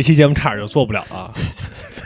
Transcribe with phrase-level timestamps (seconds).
[0.00, 1.30] 这期节目差点就做不了了。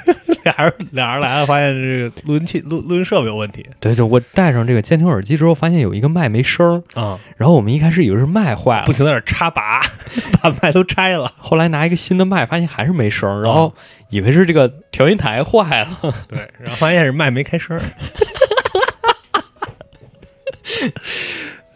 [0.42, 9.80] 俩人俩人来了，发现这个录音器录录音设备有问题对，就我戴上这个监听耳机之后，发现有一个麦没声儿，啊，然后我们一开始以为是麦坏了，不停在那插拔，
[10.42, 11.32] 把麦都拆了。
[11.38, 13.72] 后来拿一个新的麦，发现还是没声儿，然后
[14.10, 16.14] 以为是这个调音台坏了。
[16.26, 17.82] 对，然后发现是麦没开声儿。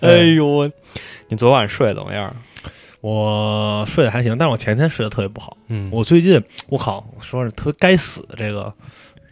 [0.03, 0.71] 哎呦，我
[1.29, 2.35] 你昨晚睡得怎么样？
[3.09, 5.57] 我睡得还行，但是我前天睡得特别不好。
[5.69, 8.73] 嗯，我最近，我靠，我说是特别该死的这个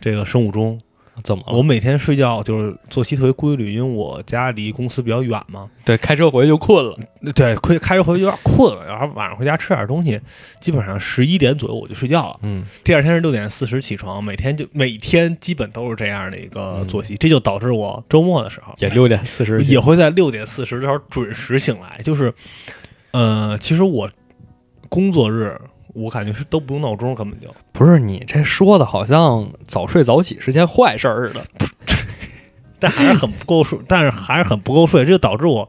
[0.00, 0.80] 这个生物钟。
[1.24, 1.56] 怎么了？
[1.56, 5.66] 我每天睡觉就是作息特别规律，因为我家离公司比较远嘛。
[5.82, 6.94] 对，开车回去就困了。
[7.34, 10.20] 对，开开车回去有点困了，然后晚上回家吃点东西，
[10.60, 12.38] 基本上十一点左右我就睡觉了。
[12.42, 21.98] 嗯，第二天是六点四十起床，每天就每天基本都是这样的一个作息，这就导致我周末的时候也六点四十，也会在六点四十的时候准时醒来。
[22.04, 22.30] 就是，
[23.16, 24.10] 呃，其实我
[24.90, 25.59] 工作日
[25.95, 31.40] 我感觉是都不用闹钟，根本就不是你这说的，好像早睡早起是件坏事儿似的。
[32.78, 35.66] 但还是很不够睡，但是还是很不够睡，这就导致我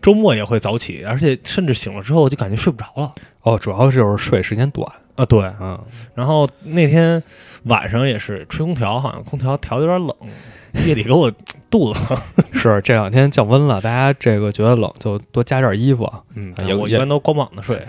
[0.00, 4.90] 周末也会早起，而且甚至醒了之后就感觉睡不着了哦，主要就是睡时间短。
[5.16, 5.26] 啊。
[5.26, 5.78] 对，嗯，
[6.14, 7.22] 然后那天
[7.64, 10.16] 晚上也是吹空调，好像空调调的有点冷，
[10.86, 11.30] 夜里给我
[11.70, 12.18] 肚子疼。
[12.52, 16.20] 是这两天降温了，大家这个觉得冷就多加件衣服啊。
[16.34, 17.80] 嗯也也我一般都光膀子睡，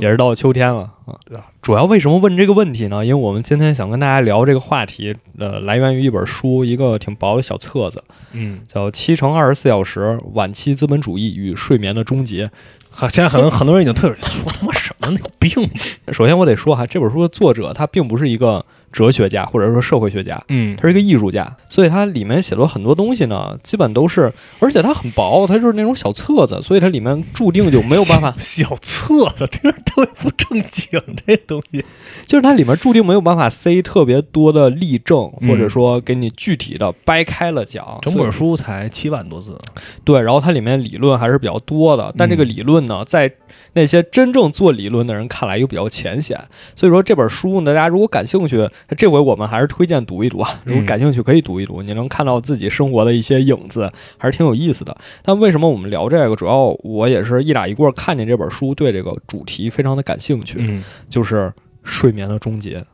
[0.00, 1.18] 也是到了秋天了啊。
[1.24, 1.46] 对吧？
[1.62, 3.04] 主要为什么问这个问题呢？
[3.04, 12.46] 因为我们今天想跟大家聊这个话题，呃，来源于一本书，一个挺薄的小册子，嗯，叫《七乘二十四小时：晚期资本主义与睡眠的终结》。
[12.90, 15.18] 好，现在可能很多人已经退出，说他妈什么呢？
[15.20, 15.50] 有病？
[16.12, 18.64] 首先，我得说哈，这本书的作者他并不是一个
[18.94, 31.84] 哲学家或者说社会学家，嗯他是一个艺术家，所以他里面写了很多东西呢，基本都是，而且它很薄，它就是那种小册子，所以它里面注定就没有办法， 小册子听着特别不正经，这东西。
[32.24, 37.98] 就是它里面注定没有办法塞特别多的例证，嗯或者说给你具体的掰开了讲。
[38.00, 39.58] 整本书才七万多字，
[40.04, 43.32] 对，然后它里面理论还是比较多的，但这个理论呢，在
[43.72, 46.40] 那些真正做理论的人看来又比较浅显。
[46.76, 50.60] 所以说这本书呢，大家如果感兴趣，这回我们还是推荐读一读啊。
[50.64, 54.96] 如果感兴趣，可以读一读，你能看到自己生活的一些影子，还是挺有意思的。
[55.22, 56.36] 但为什么我们聊这个？
[56.36, 61.52] 主要我也是一打一过看见这本书，对这个主题非常的感兴趣，嗯就是
[61.82, 62.84] 睡眠的终结，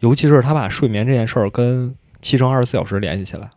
[0.00, 3.50] 尤其是他把睡眠这件事儿跟七乘二十四小时联系起来。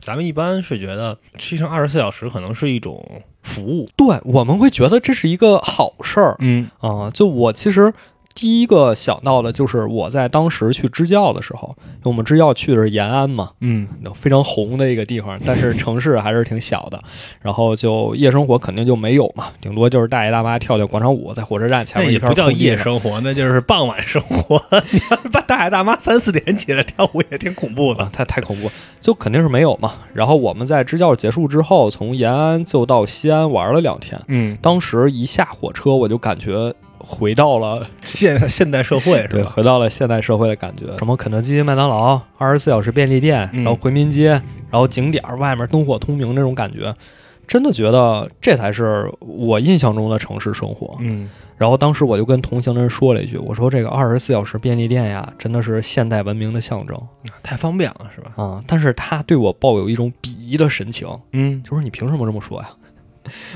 [0.00, 3.04] 咱们一般是觉得七乘二十四小时可能是一种
[3.42, 7.92] 服务，对，我们会觉得这是一个好事儿，嗯啊、就我其实
[8.40, 17.02] 第一个想到的就是我在当时去支教的时候，因为我们支教去的是延安嘛，嗯非常红的一个地方，但是城市还是挺小的，
[17.42, 22.58] 然后就夜生活肯定就没有嘛，顶多就是大爷大妈跳跳广场舞，在火车站前面一片那也不叫。
[22.58, 24.62] 夜生活，那就是傍晚生活。
[24.92, 28.04] 你要是把大爷大妈三四点起来跳舞，也挺恐怖的。
[28.04, 29.94] 啊，太太恐怖，就肯定是没有嘛。
[30.14, 34.20] 然后我们在支教结束之后，从延安就到西安玩了两天。
[34.28, 36.72] 嗯，当时一下火车，我就感觉
[37.10, 39.48] 回到了现 现代社会是对，吧？
[39.50, 40.84] 回到了现代社会的感觉。
[40.98, 44.28] 什么肯德基、麦当劳、二十四小时便利店，嗯然后回民街，
[44.70, 46.94] 然后景点儿外面灯火通明那种感觉，
[47.46, 50.96] 真的觉得这才是我印象中的城市生活。
[51.00, 56.96] 嗯然后当时我就跟同行的人说了一句：“我说这个二十四小时便利店呀，真的是现代文明的象征
[57.42, 58.30] 太方便了是吧？
[58.40, 62.68] 啊！”但是他对我抱有一种鄙夷的神情，嗯就说：“你凭什么这么说呀？”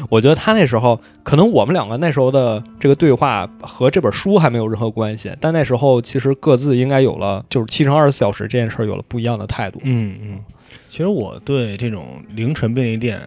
[0.09, 9.81] 我觉得他那时候可能我们两个那时候的这个对话和这本书还没有任何关系，但那时候其实各自应该有了就是七乘二十四小时这件事儿有了不一样的态度。
[9.85, 10.41] 嗯嗯。
[10.89, 13.21] 其实我对这种凌晨便利店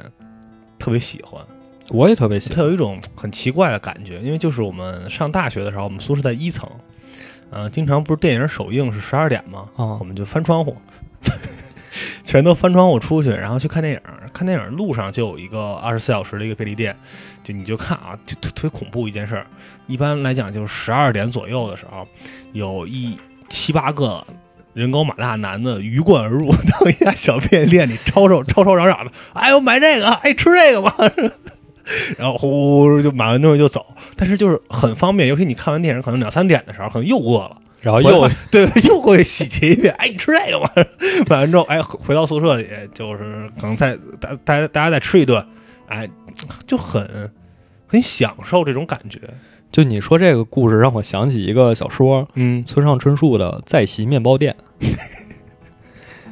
[0.78, 1.42] 特别喜欢，
[1.90, 6.70] 我也特别喜欢，它有一种很奇怪的感觉，因为就是我们上大学的时候，我们宿舍在一层，
[7.50, 9.68] 呃，经常不是电影首映是十二点吗？
[9.76, 10.76] 啊我们就翻窗户，
[12.24, 14.00] 全都翻窗户出去，然后去看电影。
[14.34, 16.96] 看电影路上就有一个二十四小时的一个便利店，
[17.44, 19.46] 就你就看啊，就特特别恐怖一件事儿。
[19.88, 22.06] 一般来讲，就是十二点左右的时候，
[22.52, 24.26] 有一七八个
[24.74, 30.94] 人高马大男的鱼贯而入到一家小便利店里，吵吵 吵吵嚷嚷的，哎，呦买这个，哎，吃这个吧。
[32.18, 33.86] 然后呼就买完东西就走，
[34.18, 40.68] 但是就是很方便，尤其你看完电影可能两三点的时候，可能又饿了，然后又 对又过去洗劫一遍，哎，你吃这个吗？
[41.30, 45.46] 买完之后，哎，回回到宿舍里，就是可能再大大家大家再吃一顿，
[45.88, 46.10] 哎，
[46.66, 47.32] 就很
[47.86, 49.20] 很享受这种感觉。
[49.72, 54.56] 就你说这个故事让我想起一个小说，嗯村上春树的《在席面包店》，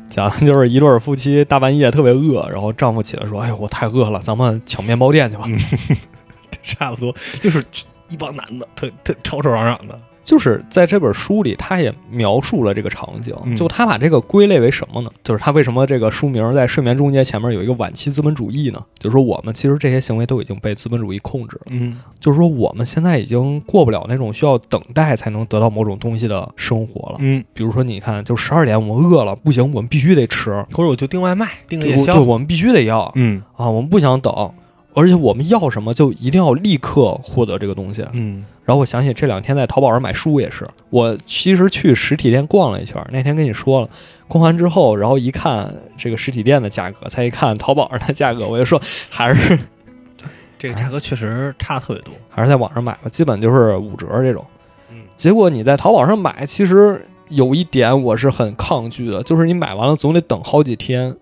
[0.07, 5.43] 讲的就是一对儿夫妻大半夜特别饿，然后丈夫起来说：“哎呦，我太饿了，咱们抢面包店去吧。
[5.45, 5.59] 嗯
[6.63, 7.63] 差不多就是
[8.09, 9.99] 一帮男的，特特吵吵嚷嚷的。
[10.23, 15.11] 就是在这本书里，他也描述了这个场景，嗯就他把这个归类为什么呢？
[15.23, 18.81] 就是他为什么这个书名在睡眠终结前面有一个晚期资本主义呢？
[18.97, 27.17] 就是说我们其实这些行为都已经被资本主义控制了，嗯就是说我们现在已经过不了那种需要等待才能得到某种东西的生活了。
[27.19, 32.21] 嗯，比如说，你看，就十二点我们饿了，不行，我们必须得吃，或者我就订外卖，订个夜宵。
[32.21, 34.51] 我们必须得要嗯啊，我们不想等，
[34.93, 38.05] 而且我们要什么就一定要立刻获得这个东西。
[38.13, 43.89] 嗯然后我想起这两天在淘宝上买书也是，我其实去实体店逛了一圈儿，那天跟你说了，
[44.27, 49.59] 逛完之后，然后一看这个实体店的价格，再一看淘宝上的价格，我就说还是
[50.57, 52.13] 这个价格确实差特别多。
[52.29, 54.45] 还是在网上买吧，基本就是五折这种。
[54.91, 61.15] 嗯结果你在淘宝上买，其实有一点我是很抗拒的，就是你买完了总得等好几天，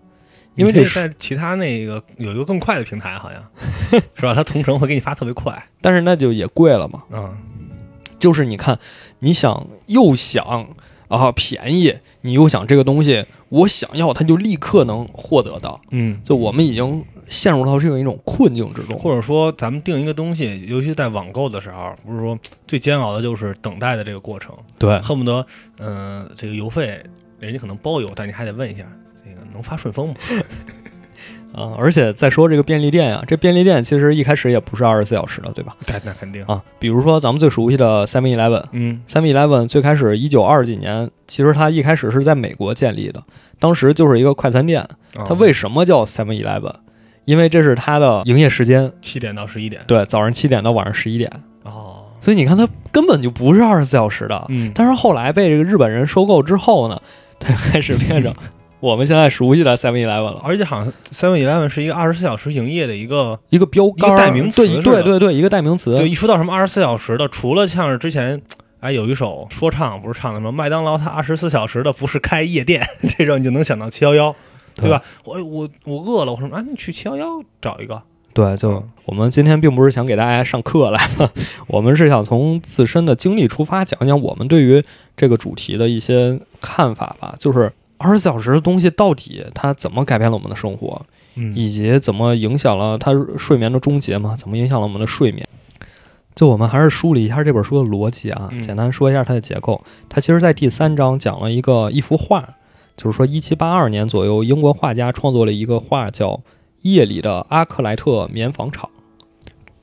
[0.55, 4.33] 因为这是，在其他那个有一个更快的平台，好像是吧？
[4.33, 5.67] 它同城会给你发特别快。
[5.81, 7.03] 但是那就也贵了嘛。
[7.11, 7.37] 嗯
[8.19, 8.77] 就是你看，
[9.17, 10.67] 你想又想
[11.07, 15.81] 啊便宜，你又想这个东西我想要，它就立刻能获得到。
[15.89, 18.99] 嗯，就我们已经陷入到这样一种困境之中。
[18.99, 22.37] 或者说咱们定一个东西，尤其在网购的时候，不是说
[22.67, 25.43] 最煎熬的就是等待的这个过程，对，恨不得
[25.79, 27.01] 嗯、这个邮费
[27.39, 29.00] 人家可能包邮，但你还得问一下，这个
[29.53, 30.15] 能发顺丰吗？
[31.53, 35.75] 啊，而且再说这个便利店呀、这便利店其实一开始也不是二十四小时的，对吧？
[35.85, 36.41] 对，那肯定。
[36.45, 38.63] 啊，比如说咱们最熟悉的 Seven Eleven。
[38.71, 43.21] 嗯 Seven Eleven 最开始一九二几年，其实它一开始是在美国建立的，
[43.59, 44.81] 当时就是一个快餐店。
[45.17, 46.73] 哦它为什么叫 Seven Eleven？
[47.25, 49.81] 因为这是它的营业时间，七点到十一点？
[49.87, 51.29] 对，早上七点到晚上十一点。
[51.63, 54.45] 哦，所以你看，它根本就不是二十四小时的。
[54.47, 57.01] 嗯，但是后来被这个日本人收购之后呢，
[57.41, 58.33] 它开始变成
[58.81, 65.97] 我们现在熟悉的 Seven Eleven 了，而且好像 Seven Eleven 是一个二十四小时营业的一个，一个标杆儿，一个代名词对对对对，一个代名词。
[65.97, 68.41] 就一说到什么二十四小时的，除了像是之前。
[68.81, 72.83] 哎，有一首说唱不是唱的什么麦当劳，它二十四小时的不是开夜店，
[73.15, 74.35] 这种你就能想到七幺幺，
[74.73, 75.03] 对吧？
[75.23, 77.27] 我我我饿了，我说啊，你去七幺幺
[77.61, 78.01] 找一个，
[78.33, 81.31] 对，就嗯我们今天并不是想给大家上课来了，
[81.67, 84.83] 我们是想从自身的经历出发，讲讲我们对于
[85.15, 87.35] 这个主题的一些看法吧。
[87.37, 91.01] 就是二十四小时的东西到底它怎么改变了我们的生活，
[91.35, 94.35] 嗯以及怎么影响了它睡眠的终结嘛？
[94.35, 95.47] 怎么影响了我们的睡眠？
[96.33, 99.83] 就我们还是梳理一下这本书的逻辑啊，嗯简单说一下它的结构。
[100.07, 102.55] 它其实，在第三章讲了一个一幅画，
[102.95, 106.29] 就是说，一七八二年左右，英国画家创作了一个画，叫
[106.83, 108.89] 《夜里的阿克莱特棉纺厂》。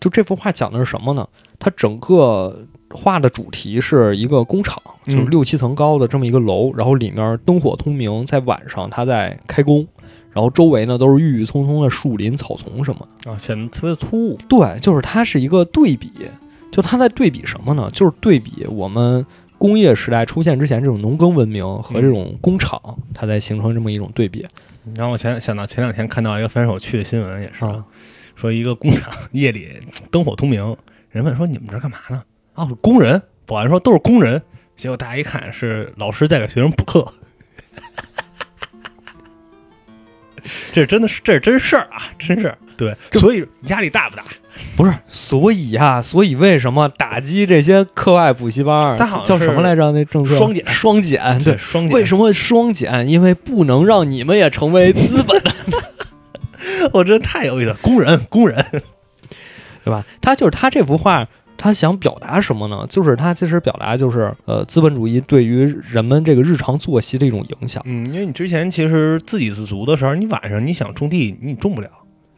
[0.01, 1.29] 就这幅画讲的是什么呢？
[1.59, 9.87] 它整个画的主题是一个工厂，嗯就是六七层高的这么一个楼，然后里面灯火通明，在晚上它在开工，
[10.33, 13.31] 然后周围呢都是郁郁葱葱的树林、草丛什么的。
[13.31, 14.39] 啊，显得特别的突兀。
[14.49, 16.11] 对，就是它是一个对比，
[16.71, 17.91] 就它在对比什么呢？
[17.93, 19.25] 就是对比我们
[19.59, 22.81] 工业时代出现之前这种农耕文明和这种工厂，
[23.13, 24.47] 它在形成这么一种对比
[24.85, 27.85] 你让我前想到前两天看到一个非常有趣的新闻，也是、啊。
[28.35, 29.69] 说一个工厂 夜里
[30.13, 30.77] 灯火通明，
[31.11, 32.23] 人问说你们这干嘛呢？
[32.59, 33.23] 啊，工人。
[33.47, 34.43] 保安说都是工人。
[34.77, 37.13] 结果大家一看是老师在给学生补课，
[40.73, 42.59] 这真的是这是真事儿啊，真事儿。
[42.77, 44.25] 对，所以压力大不大？
[44.77, 49.91] 不是，所以啊、所以为什么打击这些课外补习班儿它好像叫什么来着？
[49.93, 51.57] 那政策双减双减，对。
[51.57, 51.97] 双减。
[51.97, 53.09] 为什么双减？
[53.09, 55.43] 因为不能让你们也成为资本，
[56.93, 58.65] 我真的太有意思了，工人，工人。
[59.85, 60.05] 对吧？
[60.21, 61.27] 他就是他这幅画，
[61.59, 62.87] 他想表达什么呢？
[62.89, 67.83] 就是他其实表达就是呃，资本主义对于人们这个日常作息的一种影响。
[67.85, 71.91] 嗯，因为你之前其实自给自足的时候，你晚上你想种地，你种不了，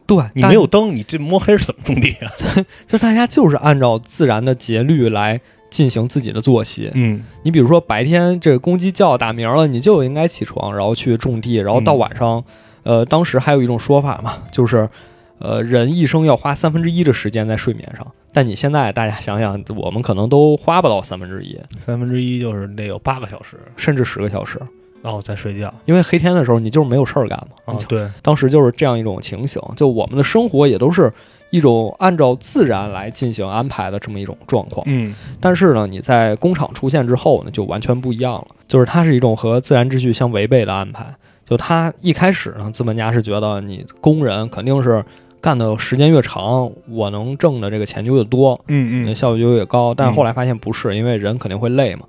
[0.07, 2.31] 对，你没有灯，你这摸黑是怎么种地啊？
[2.87, 6.89] 就大家就是按照自然的节律来进行自己的作息。
[6.95, 12.43] 嗯你比如说白天这个公鸡叫打鸣了，你就应该起床，然后去种地，然后到嗯晚上，
[12.83, 14.89] 呃，当时还有一种说法嘛，就是，
[15.37, 18.05] 呃，人一生要花三分之一的时间在睡眠上。
[18.33, 24.59] 但你现在大家想想，我们可能都花不到三分之一，三分之一就是得有八个小时，甚至十个小时，
[25.01, 25.73] 然后再睡觉。
[25.85, 27.75] 因为黑天的时候你就是没有事儿干嘛。
[27.89, 31.11] 对，当时就是这样一种情形，就我们的生活也都是
[31.49, 34.83] 一种按照自然来进行安排的这么一种状况。
[34.87, 41.05] 嗯但是呢，你在工厂出现之后呢，就完全不一样了，就是它是一种和自然秩序相违背的安排。
[41.45, 45.03] 就它一开始呢，资本家是觉得你工人肯定是
[45.41, 49.93] 干的时间越长，我能挣的这个钱就越多，嗯嗯效率就越高。
[49.93, 52.03] 但后来发现不是，因为人肯定会累嘛，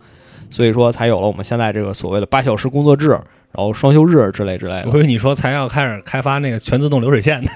[0.51, 4.89] 所以说才有了我们现在这个所谓的八小时工作制，然后双休日之类之类的。
[4.93, 7.51] 我以为你说才要开始开发那个全自动流水线呢。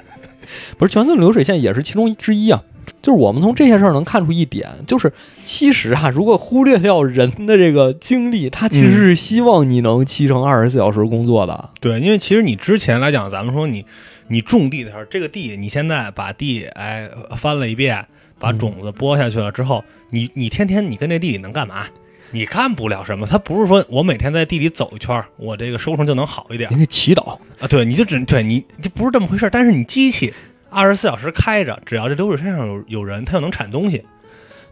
[0.78, 2.62] 不是全自动流水线也是其中之一啊。
[3.02, 11.71] 就是我们从这些事儿能看出一点，就是其实啊，如果忽略掉人的这个精力，他其实是希望你能七乘二十四小时工作的。
[11.80, 13.85] 对，因为其实你之前来讲，咱们说你
[14.28, 18.06] 你种地的时候，这个地你现在把地哎翻了一遍，
[18.38, 21.87] 把嗯种子播下去了之后，你你天天你跟这地里能干嘛？
[22.33, 27.68] 你干不了什么，他不是说我每天在地里走一圈儿，我这个收成就能好一点您得祈祷，啊。
[27.68, 29.50] 对，你就只对你就不是这么回事儿。
[29.50, 30.35] 但是你机器
[30.68, 34.04] 二十四小时开着，只要这流水线上有有人，它就能产东西。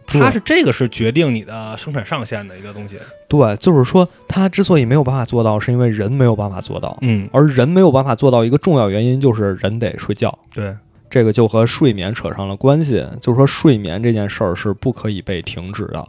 [0.07, 2.97] 它是这个是决定你的生产上限的一个东西。
[3.27, 10.37] 对，就是说它之所以没有办法做到，是因为人没有办法做到，嗯，而人没有办法做到一个重要原因就是人得睡觉。
[10.53, 10.73] 对，
[11.09, 16.07] 这个就和睡眠扯上了关系，就是说睡眠这件事儿是不可以被停止的。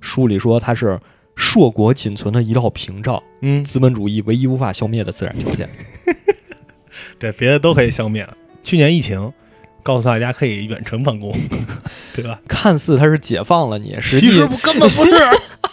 [0.00, 0.98] 书里说它是
[1.36, 5.68] 硕果仅存的一道屏障，嗯，资本主义唯一无法消灭的自然条件。
[7.18, 8.28] 对，别的都可以消灭。
[8.62, 9.32] 去年疫情
[9.86, 11.32] 告诉大家可以远程办公，
[12.12, 12.40] 对吧？
[12.48, 15.12] 看似他是解放了你，实际其实不根本不是，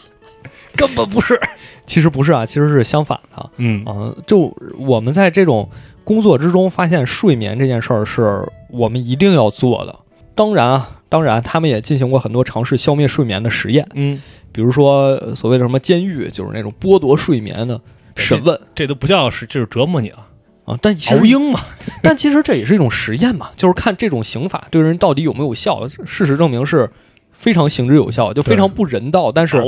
[0.78, 1.40] 根本不是。
[1.88, 3.50] 其实不是啊，其实是相反的。
[3.58, 3.84] 嗯。
[3.86, 5.68] 啊、就我们在这种
[6.04, 9.96] 工作之中发现，睡眠这件事儿是我们一定要做的。
[10.36, 17.82] 当然啊，当然他们也进行过很多尝试消灭睡眠的实验，嗯，比如说呃所谓的什么监狱，就是那种剥夺睡眠的
[18.16, 18.60] 审问。
[18.76, 20.26] 这都不叫是，就是折磨你了，
[20.66, 20.78] 啊。
[20.82, 21.60] 但其实，熬鹰嘛。
[22.02, 25.88] 但其实这也是一种实验嘛，就是看这种刑法对人到底有没有效。
[26.06, 26.90] 事实证明是
[27.32, 29.62] 非常行之有效，就非常不人道，但是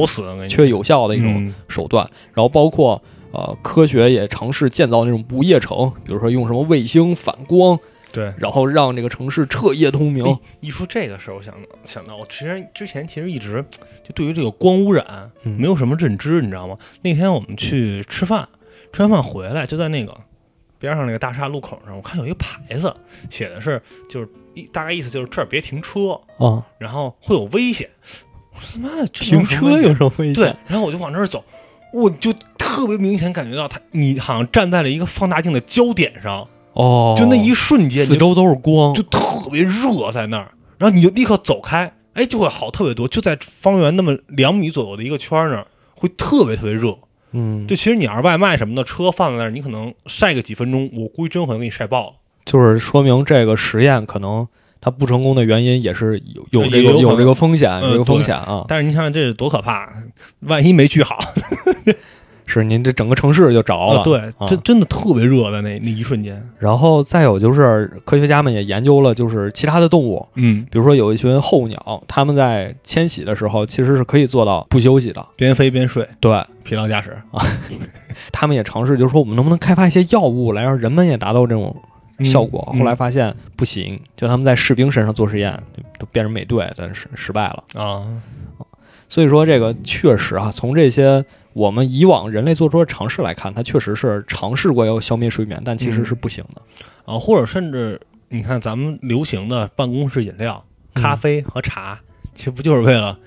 [0.50, 2.10] 却有效的一种嗯手段。
[2.34, 7.78] 然后包括呃，科学也尝试建造那种不夜城，比如说用什么卫星反光，
[8.14, 8.34] 对。
[8.38, 10.24] 然后让这个城市彻夜通明。
[10.26, 13.64] 哎一说这个事儿，我想想到，我之前之前其实一直
[14.04, 16.78] 就对于这个光污染嗯没有什么认知，你知道吗？
[17.02, 18.48] 那天我们去吃饭，
[18.94, 20.16] 吃完饭回来就在那个
[20.80, 22.94] 边上那个大厦路口上，我看有一个牌子，
[23.30, 27.90] 写的是就是一大概意思就是这儿别停车，啊，然后会有危险。
[28.54, 31.44] 我说他妈的停车有什么危险对？，然后我就往这儿走，
[31.94, 46.98] 我就特别明显感觉到他，你好像站在了一个放大镜的焦点上，哦，就那一瞬间，四周都是光，就特别热在那儿，然后你就立刻走开，哎，就会好特别多，就在方圆那么两米左右的一个圈儿那儿，会特别特别热。
[47.36, 52.14] 嗯，就其实你要是外卖什么的，车放在那儿，你可能晒个几分钟，我估计真有可能给你晒爆了。
[52.46, 54.48] 就是说明这个实验可能
[54.80, 58.64] 它不成功的原因也是有有这个有这个风险，嗯有这个风险啊。
[58.68, 59.92] 但是你想想这是多可怕，
[60.42, 61.20] 万一没聚好，
[62.46, 64.00] 是您这整个城市就着了。
[64.00, 66.42] 啊，对，啊真真的特别热的那那一瞬间。
[66.60, 75.26] 然后再有就是科学家们也研究了，就是其他的动物，嗯，比如说有一群候鸟，它们在迁徙的时候其实是可以做到不休息的。
[75.36, 77.44] 边飞边睡，对，疲劳驾驶啊
[78.32, 81.76] 他们也尝试，就是说我们能不能开发一些药物来让人们也达到这种
[82.24, 82.68] 效果。
[82.74, 87.64] 嗯后来发现不行，就他们在士兵身上做实验，就都变成美队，但是失败了。
[87.74, 88.04] 啊，
[89.10, 91.24] 所以说这个确实啊，从这些
[91.56, 96.62] 我们以往人类做出的尝试来看，它确实是尝试过要消灭睡眠，但其实是不行的。
[97.06, 97.98] 啊，或者甚至
[98.28, 100.62] 你看咱们流行的办公室饮料，
[100.96, 101.98] 嗯咖啡和茶，
[102.34, 103.18] 其实不就是为了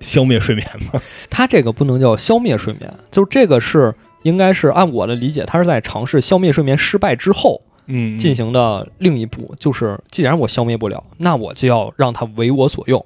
[0.00, 1.00] 消灭睡眠吗？
[1.30, 13.04] 它这个不能叫消灭睡眠，就是这个是应该是按我的理解，它是在尝试消灭睡眠失败之后嗯进行的另一步，就是既然我消灭不了，那我就要让它为我所用。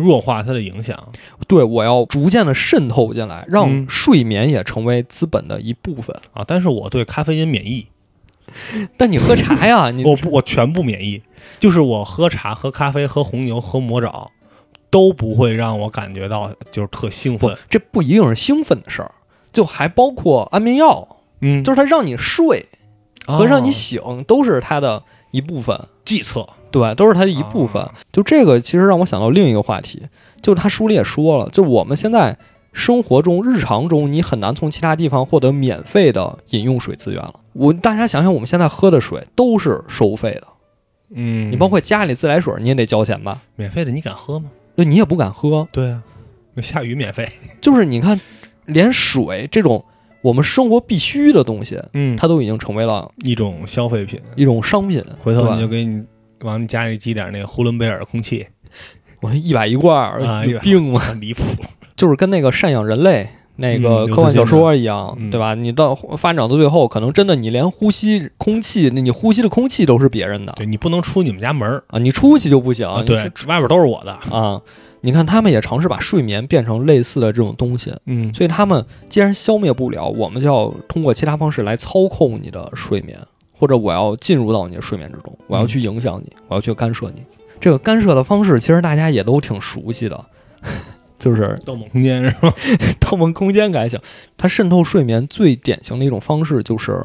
[0.00, 0.96] 弱化它的影响。
[1.46, 6.16] 对，我要逐渐的渗透进来，让嗯睡眠也成为资本的一部分。
[6.32, 7.86] 啊，但是我对咖啡因免疫，
[8.96, 11.22] 但你喝茶呀， 你我不我全部免疫，
[11.58, 14.30] 就是我喝茶、喝咖啡、喝红牛、喝魔爪，
[14.90, 19.12] 都不会让我感觉到就是特兴不奋。，这不一定是兴奋的事儿，
[19.52, 22.66] 就还包括安眠药，嗯，就是它让你睡
[23.26, 26.48] 和让你哦醒都是它的一部分，计策。
[26.70, 27.82] 对，都是它的一部分。
[27.82, 30.02] 啊就这个其实让我想到另一个话题，
[30.42, 32.36] 就是他书里也说了，就我们现在
[32.72, 37.34] 生活中、日常中，你很难从其他地方获得免费的饮用水资源了。
[37.52, 40.46] 我大家想想，我们现在喝的水都是收费的，
[41.14, 43.42] 嗯，你包括家里自来水你也得交钱吧？
[43.56, 44.50] 免费的，你敢喝吗？
[44.76, 46.02] 就你也不敢喝，对啊，
[46.54, 47.28] 那下雨免费。
[47.60, 48.20] 就是你看，
[48.66, 49.84] 连水这种
[50.22, 54.20] 我们生活必须的东西，嗯它都已经成为了一种消费品。
[54.36, 55.04] 一种商品。
[55.22, 56.02] 回头你就给你
[56.42, 58.46] 往你家里寄点那个呼伦贝尔空气，
[59.20, 61.00] 我一百一罐儿，啊有病吗？
[61.20, 61.42] 离谱。
[61.96, 65.54] 就是跟那个赡养人类那个嗯科幻小说一样，嗯对吧？
[65.54, 72.88] 你到发展到最后，可能真的你连呼吸空气，你呼吸的空气都是别人的对你不能出你们家门儿啊，你出去就不行。
[72.88, 74.12] 啊，你对，外边都是我的。
[74.34, 74.62] 啊，
[75.02, 83.18] 你看他们也尝试把睡眠变成类似的这种东西，嗯，所以他们既然消灭不了，我们就要通过其他方式来操控你的睡眠，
[83.60, 87.22] 或者我要进入到你的睡眠之中，我要去影响你，我要去干涉你。
[87.60, 90.24] 这个干涉的方式，其实大家也都挺熟悉的，
[91.20, 92.54] 就是《盗梦空间》是吧？
[92.98, 94.00] 《盗梦空间》感想，
[94.38, 97.04] 它渗透睡眠最典型的一种方式就是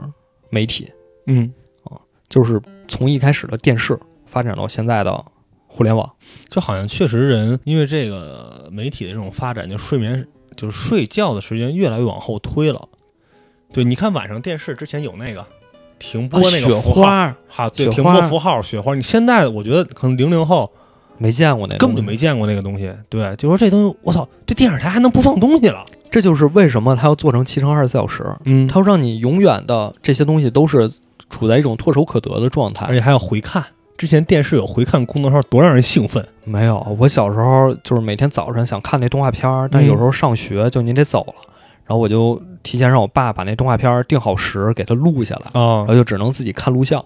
[0.50, 0.90] 媒体，
[1.28, 1.52] 嗯
[1.84, 5.26] 啊，就是从一开始的电视发展到现在的
[5.68, 6.10] 互联网。
[6.50, 12.88] 就好像确实人因为这个媒体的这种发展，就睡眠就是睡觉的时间越来越往后推了。
[13.74, 15.46] 对，你看晚上电视之前有那个
[16.00, 18.94] 停播那个符号，花哈，对，停播符号雪花。
[18.96, 20.72] 你现在我觉得可能零零后
[21.18, 22.92] 没见过那根本就没见过那个东西。
[23.10, 25.86] 对，就说这东西，我操，这电视台还能不放东西了。
[26.12, 30.90] 这就是为什么它要做成七乘二十四小时，嗯它要让你永远的这些东西都是
[31.30, 32.94] 处在一种唾手可得的状态而。
[32.94, 33.64] 且还要回看。
[33.98, 36.26] 之前电视有回看功能时候，多让人兴奋。
[36.44, 41.34] 没有，我小时候就是每天早晨想看那动画片儿，但有时候上学就你得走了，
[41.86, 47.04] 然后我就提前让我爸把那动画片儿定好时给他录下来，啊然后就只能自己看录像，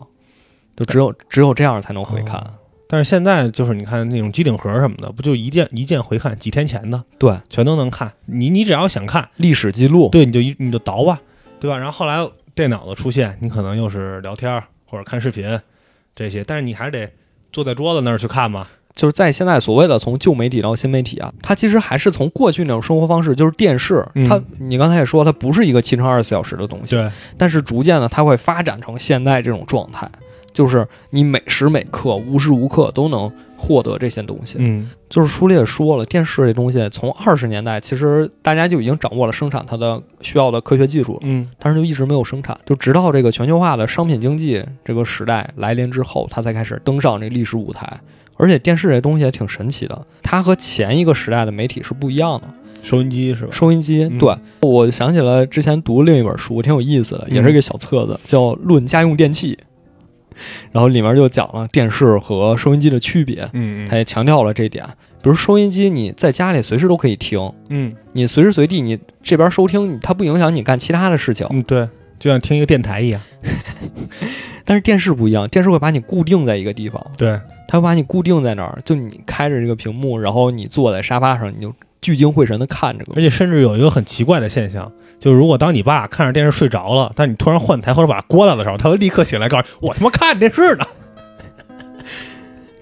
[0.75, 2.41] 就只有只有这样才能回看。
[2.87, 8.11] 但是现在就是你看那种机顶盒什么的，不就一键一键回看，几天前的对，全都能看。
[8.25, 11.21] 你你只要想看，历史记录，对，你就一你就倒吧，
[11.59, 11.77] 对吧？
[11.77, 15.59] 然后后来电脑的出现，你可能又是聊天或者看视频
[16.15, 17.11] 这些，但是你还是得
[17.51, 18.67] 坐在桌子那儿去看嘛。
[18.95, 30.09] 就是在现在所谓的从旧媒体到新媒体啊，它其实还是从过去那种生活方式，就是电视，嗯它你刚才也说它不是一个七乘二十四小时的东西，对，但是逐渐的它会发展成现在这种状态，
[30.51, 34.57] 就是你每时每刻、无时无刻都能获得这些东西。
[34.59, 47.99] 嗯就是书里也说了，电视这东西从二十年代其实大家就已经掌握了生产它的需要的科学技术，嗯但是就一直没有生产，就直到这个全球化的商品经济这个时代来临之后，它才开始登上这历史舞台。
[48.39, 52.47] 而且电视这东西也挺神奇的，它和前一个时代的媒体是不一样的。
[52.81, 53.49] 收音机是吧？
[53.51, 59.53] 收音机，嗯对我想起了之前读另一本书，挺有意思的，也是一个小册子，叫《论家用电器》，
[60.71, 64.85] 然后里面就讲了电视和收音机的区别，嗯嗯他也强调了这一点。
[65.21, 71.45] 比如收音机，你在家里随时都可以听，嗯你随时随地你这边收听，它不影响你干其他的事情。
[71.49, 71.85] 嗯，对，
[72.17, 73.21] 就像听一个电台一样。
[74.63, 77.37] 但是电视不一样，电视会把你固定在一个地方，对，
[77.71, 83.21] 它会把你固定在那儿，就你开着这个屏幕，然后你坐在沙发上，你就聚精会神的看这个而。
[83.21, 90.85] 且甚至有一个很奇怪的现象，就是如果当你爸看着电视睡着了，但你突然换台或者把它关了的时候，他会立刻醒来告诉你：“我他妈看电视呢。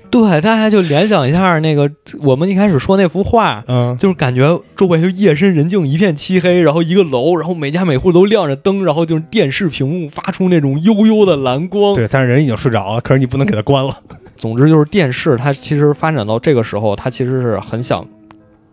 [0.10, 11.93] 对，大家就联想一下那个我们一开始说那幅画”，嗯，就是感觉周围就夜深人静，一片漆黑，然后一个楼，然后每家每户都亮着灯，然后就是电视屏幕发出那种幽幽的蓝光。
[11.93, 13.97] 对，但是人已经睡着了，可是你不能给他关了。
[14.38, 18.08] 总之就是电视，它其实发展到这个时候，它其实是很想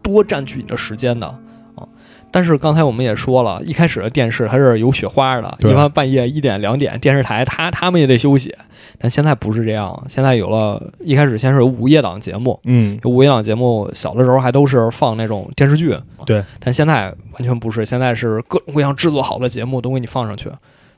[0.03, 1.27] 多占据你的时间的
[1.75, 1.87] 啊。
[2.31, 8.55] 但是刚才我们也说了，一开始的电视它是有雪花的，一般半夜一点两点，电视台它他们也得休息。
[8.99, 20.51] 但现在不是这样，现在有了一开始先是有午夜档节目，嗯，有午夜档节目小的时候还都是放那种电视剧，对，但现在完全不是，现在是各种各样制作好的节目都给你放上去。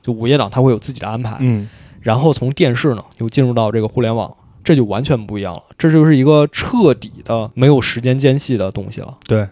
[0.03, 1.69] 就午夜档它会有自己的安排，嗯，
[2.01, 4.33] 然后从电视呢又进入到这个互联网，
[4.67, 5.63] 这就完全不一样了。
[5.79, 9.17] 这就是一个彻底的没有时间间隙的东西了。
[9.25, 9.47] 对，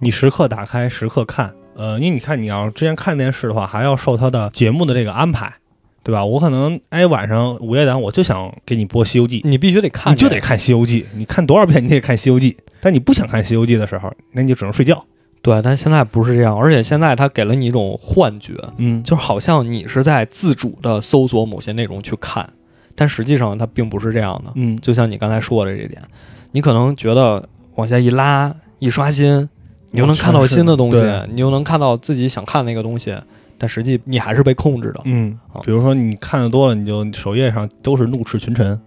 [0.00, 1.54] 你时刻打开，时刻看。
[1.74, 5.54] 呃，因为你看，你要之前看电视的话，还要受它的节目的这个安排，
[6.02, 6.22] 对吧？
[6.22, 12.52] 我可能哎晚上午夜档我就想给你播《西游记》，你必须得看，你就得看《西游记》，你看多少遍你得看《西游记》，
[12.82, 15.02] 但你不想看《西游记》的时候，那你就只能睡觉。
[15.40, 22.52] 对，但现在不是这样，而且现在它给了你一种幻觉，嗯，就好像你是在自主的搜索某些内容去看，
[23.00, 24.50] 但实际上它并不是这样的。
[24.56, 26.02] 嗯，就像你刚才说的这点，
[26.50, 29.48] 你可能觉得往下一拉一刷新，
[29.92, 31.00] 你又能看到新的东西，
[31.32, 33.16] 你又能看到自己想看那个东西，
[33.56, 35.00] 但实际你还是被控制的。
[35.04, 38.80] 嗯啊，比如说你看的多了，你就首页上都是怒斥群臣，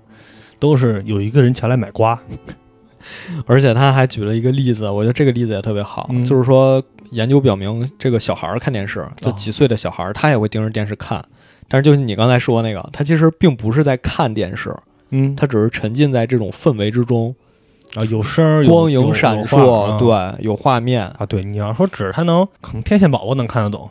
[0.59, 2.19] 都是有一个人前来买瓜。
[3.47, 11.23] 而且他还举了一个例子，我觉得这个例子也特别好，嗯就是说研究表明，这个小孩儿看电视，就哦几岁的小孩儿，他也会盯着电视看。
[11.71, 14.75] 但是就是你刚才说那个，他其实并不是在看电视，
[15.11, 17.33] 嗯，他只是沉浸在这种氛围之中，
[17.95, 21.03] 啊有声光影闪烁，啊对，有画面。
[21.17, 23.89] 啊，对，你要说只是他能，可能天线宝宝能看得懂，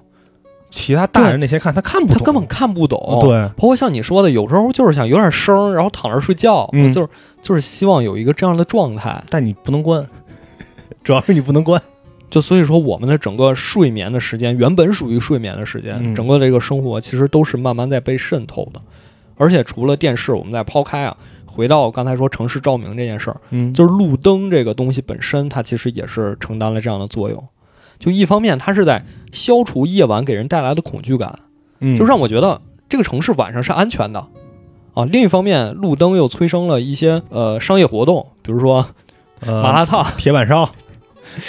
[0.71, 7.09] 其他大人那些看他看不懂，他根本看不懂，哦对，包括像你说的，有时候就是想有点声儿，然后躺着睡觉，嗯就是
[7.41, 9.25] 就是希望有一个这样的状态。
[9.31, 10.07] 但你不能关，
[11.03, 11.81] 主要是你不能关。
[12.31, 18.81] 就所以说，我们的整个睡眠的时间，原本属于睡眠的时间，嗯整个这个生活其实都是慢慢在被渗透的。
[19.37, 21.17] 而且除了电视，我们再抛开啊，
[21.47, 27.43] 回到刚才说城市照明这件事儿，嗯就是路灯这个东西本身，它其实也是承担了这样的作用。
[27.99, 31.39] 就一方面，它是在消除夜晚给人带来的恐惧感，
[31.81, 34.27] 嗯，就让我觉得这个城市晚上是安全的，
[34.95, 35.05] 啊。
[35.05, 38.87] 另一方面，路灯又催生了一些呃商业活动，比如说
[39.41, 40.71] 呃麻辣烫、铁板烧，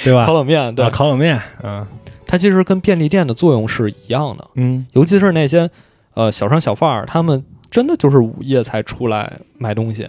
[0.04, 0.26] 对吧？
[0.26, 1.86] 烤冷面，对啊，烤冷面，嗯，
[2.28, 5.70] 它其实跟便利店的作用是一样的，嗯，尤其是那些
[6.14, 10.08] 呃小商小贩儿，他们真的就是午夜才出来卖东西。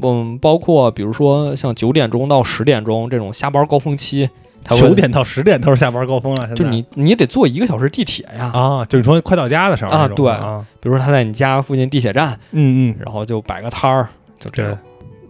[0.00, 4.30] 嗯，包括比如说像九点钟到十点钟这种下班高峰期，
[4.68, 8.50] 九点到十点都是下班高峰了，就你你得坐一个小时地铁呀。
[8.54, 14.08] 啊，就是说快到家的时候啊对啊，比如说他在你家附近地铁站，嗯嗯，然后就摆个摊儿，
[14.38, 14.78] 就这对样。，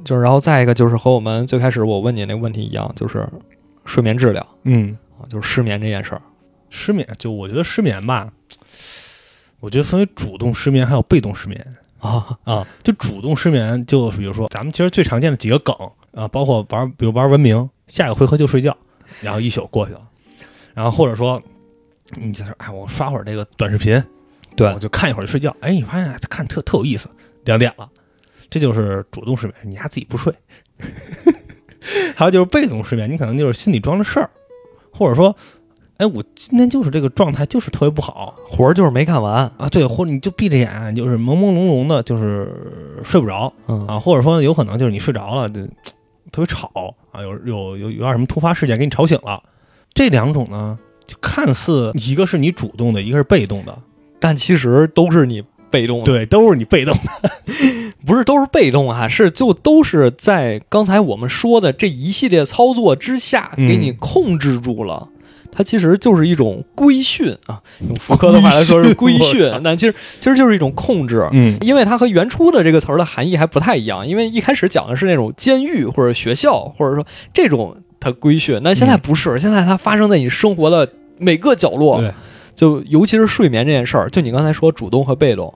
[0.05, 3.27] 就是然后再一个就是和我们最开始我问你那个问题一样，就是
[3.89, 6.23] 睡眠质量嗯，啊，就是失眠这件事儿
[6.71, 8.31] 失眠，就我觉得失眠吧，
[9.61, 12.67] 我觉得分为主动失眠还有被动失眠啊， 啊。
[12.85, 15.75] 就主动失眠，就比如说咱们其实最常见的几个梗
[16.13, 18.77] 啊，包括玩，比如玩文明，下一个回合就睡觉，
[19.23, 20.07] 然后一宿过去了，
[20.75, 21.43] 然后或者说
[22.15, 24.03] 你在这儿，哎，我刷会儿这个短视频，
[24.55, 27.09] 对我就看一会儿就睡觉，哎，你发现看特特有意思，
[27.45, 27.89] 两点了，
[28.51, 30.35] 这就是主动失眠，你还自己不睡。
[32.15, 34.31] 还有就是被动失眠，你可能就是心里装着事儿，
[34.91, 35.35] 或者说，
[35.99, 45.63] 哎，我今天就是这个状态就是特别不好活儿就是没干完，啊，对，或者你就闭着眼，就是朦朦胧胧的，就是睡不着嗯啊，或者说有可能就是你睡着了，就
[46.31, 49.43] 特别吵啊，有有有有点什么突发事件给你吵醒了，
[49.95, 53.77] 这两种呢，就看似一个是你主动的，一个是被动的，
[54.21, 57.31] 但其实都是你被动的，对，都是你被动的，
[58.07, 65.09] 不是都是被动啊，是就都是在刚才我们说的这一系列操作之下嗯给你控制住了。
[65.51, 71.27] 它其实就是一种规训啊，用福柯的话来说是规规训训，但其实其实就是一种控制。
[71.33, 82.13] 嗯因为它和原初的这个词儿的含义还不太一样，因为一开始讲的是那种监狱或者学校，或者说这种它规训，那现在不是，现在它发生在你生活的每个角落，对，
[82.55, 85.53] 就尤其是睡眠这件事儿，就你刚才说主动和被动，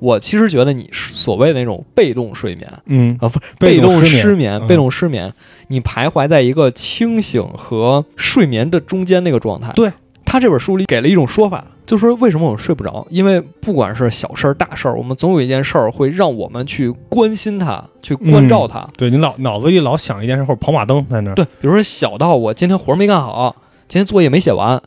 [0.00, 5.32] 我其实觉得你所谓的那种被动睡眠嗯啊，不是被被动动失眠被动失眠，
[5.68, 9.72] 你徘徊在一个清醒和睡眠的中间那个状态。
[9.74, 9.92] 对
[10.24, 13.04] 他这本书里给了一种说法，就是说为什么我们睡不着？
[13.10, 18.88] 因为不管是小事儿、大事儿，我们总有一件事儿会让我们去关心它，去关照它。
[18.96, 23.56] 对你老脑子里老想一件事或者跑马灯在那儿，对，比如说小到我今天活儿没干好，
[23.88, 24.80] 今天作业没写完，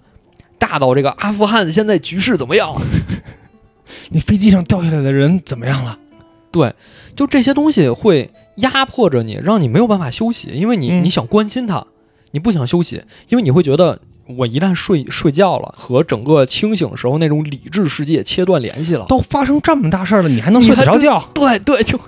[0.58, 2.74] 大到这个阿富汗现在局势怎么样？
[4.10, 5.98] 你飞机上掉下来的人怎么样了？
[6.52, 6.74] 对，
[7.16, 11.86] 就这些东西会压迫着你，让你没有办法休息，因为你、嗯你想关心他，
[12.32, 14.00] 你不想休息，因为你会觉得
[14.38, 19.06] 我一旦睡睡觉了，和整个清醒时候那种理智世界切断联系了。
[19.08, 21.28] 都发生这么大事儿了，你还能睡得着觉？
[21.34, 22.00] 对对，就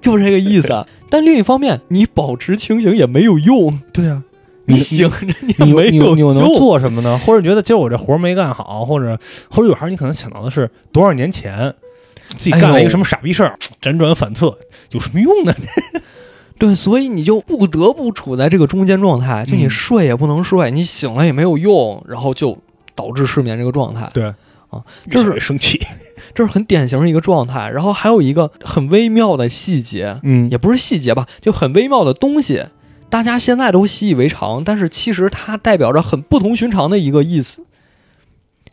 [0.00, 0.86] 就是这个意思。
[1.10, 4.22] 但另一方面，你保持清醒也没有用，对啊，
[4.66, 5.16] 你你醒着
[5.58, 6.44] 你没有你你又能。
[6.56, 7.18] 做什么呢？
[7.18, 9.18] 或者觉得今儿我这活儿没干好，或者
[9.50, 11.74] 或者有时候你可能想到的是多少年前
[12.28, 14.56] 自己干了一个什么傻逼事儿，辗转反侧，
[14.92, 15.54] 有什么用呢？
[16.56, 22.56] 对，所以你就不得不处在这个中间状态，就你嗯睡也不能睡，你醒了也没有用，然后就
[22.94, 24.08] 导致失眠这个状态。
[24.14, 24.24] 对
[24.70, 25.80] 啊，这是生气。
[26.32, 27.70] 这是很典型的一个状态。
[27.70, 32.64] 然后还有一个很微妙的细节，嗯也不是细节吧，就很微妙的东西，
[33.14, 37.64] 大家现在都习以为常，但是其实它代表着很不同寻常的一个意思，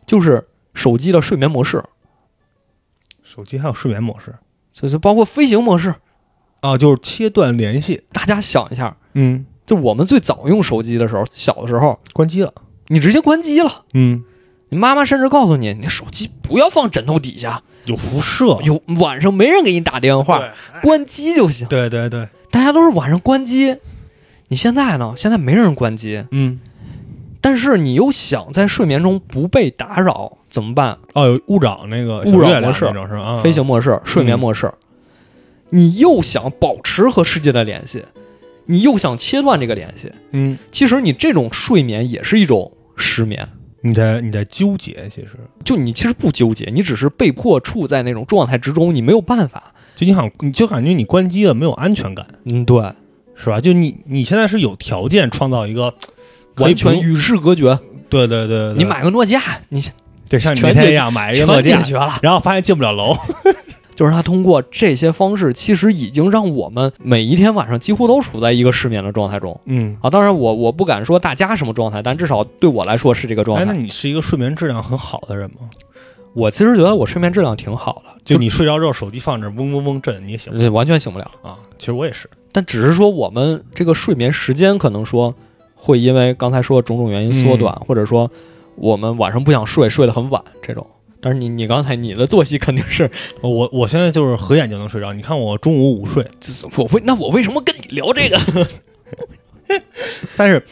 [0.04, 1.84] 就是手机的睡眠模式，
[3.22, 4.34] 手机还有睡眠模式
[4.72, 5.94] 就是包括飞行模式。
[6.58, 8.02] 啊，就是切断联系。
[8.12, 12.52] 大家想一下，嗯，就我们最早用手机的时候，小的时候，关机了。
[12.88, 13.84] 你直接关机了。
[13.94, 14.24] 嗯，
[14.70, 18.58] 你妈妈甚至告诉你，你手机不要放枕头底下，有辐射。
[18.64, 20.52] 有晚上没人给你打电话，
[20.82, 21.68] 关机就行。
[21.68, 23.76] 对对对，大家都是晚上关机，
[24.52, 25.14] 你现在呢？
[25.16, 26.60] 现在没人关机，嗯，
[27.40, 30.98] 但是你又想在睡眠中不被打扰，怎么办？
[31.14, 32.92] 哦，有勿扰那个勿扰模式
[33.42, 34.70] 飞行模式、睡眠模式，
[35.70, 38.04] 你又想保持和世界的联系，
[38.66, 43.48] 你又想切断这个联系，嗯，其实你这种睡眠也是一种失眠。
[43.80, 45.30] 你在你在纠结，其实
[45.64, 49.72] 就你其实不纠结，你只是被迫处在那种状态之中，你没有办法。
[49.94, 52.92] 就你好，你就感觉你关机了没有安全感，嗯，对，
[53.34, 53.60] 是吧？
[53.60, 55.94] 就你你现在是有条件创造一个
[56.56, 57.78] 完全与世隔绝。
[58.08, 59.40] 对对对对，你买个诺基亚，
[59.70, 59.82] 你
[60.28, 62.18] 对像你那天一样买一个诺基亚。
[62.22, 63.16] 然后发现进不了楼，
[63.96, 69.96] 就是他通过这些方式，其实已经让我们每一天晚上几乎都处在一个失眠的状态中嗯。
[70.02, 70.10] 啊。
[70.10, 73.72] 当然我，我不敢说大家什么状态，但至少对我来说是这个状哎，那。
[73.72, 75.70] 你是一个睡眠质量很好的人吗？
[76.34, 81.30] 我其实觉得我睡眠质量挺好的，就你睡着之后，手机放这嗡嗡嗡震，你也醒完全醒不了。
[81.42, 81.56] 啊？
[81.78, 85.34] 其实我也是，但只是说我们这个睡眠时间可能说
[85.74, 88.30] 会因为刚才说种种原因缩短，或者说
[88.76, 90.86] 我们晚上不想睡，睡得很晚这种。
[91.20, 93.10] 但是你你刚才你的作息肯定是，
[93.42, 95.12] 我我现在就是合眼就能睡着。
[95.12, 98.68] 你看我中午午睡，就是我为那我为什么跟你聊这个？
[100.36, 100.62] 但是，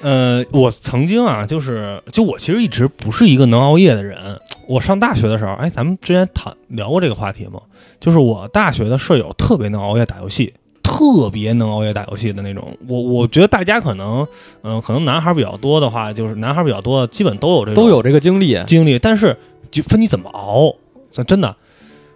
[0.00, 4.40] 呃，我曾经啊，就是就我其实一直不是一个能熬夜的人。
[4.66, 7.60] 我上大学的时候，哎，咱们之前谈聊过这个话题吗？
[8.00, 10.54] 就是我大学的舍友特别能熬夜打游戏，
[10.94, 12.76] 特别能熬夜打游戏的那种。
[12.86, 14.26] 我我觉得大家可能，
[14.62, 18.62] 嗯、可能男孩比较多的话，就是男孩比较多的，基本都有这种都有这个经历。
[18.64, 19.36] 经历，但是
[19.72, 20.72] 就分你怎么熬。
[21.10, 21.56] 真真的，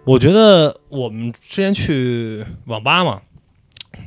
[0.05, 3.19] 我觉得我们之前去网吧嘛，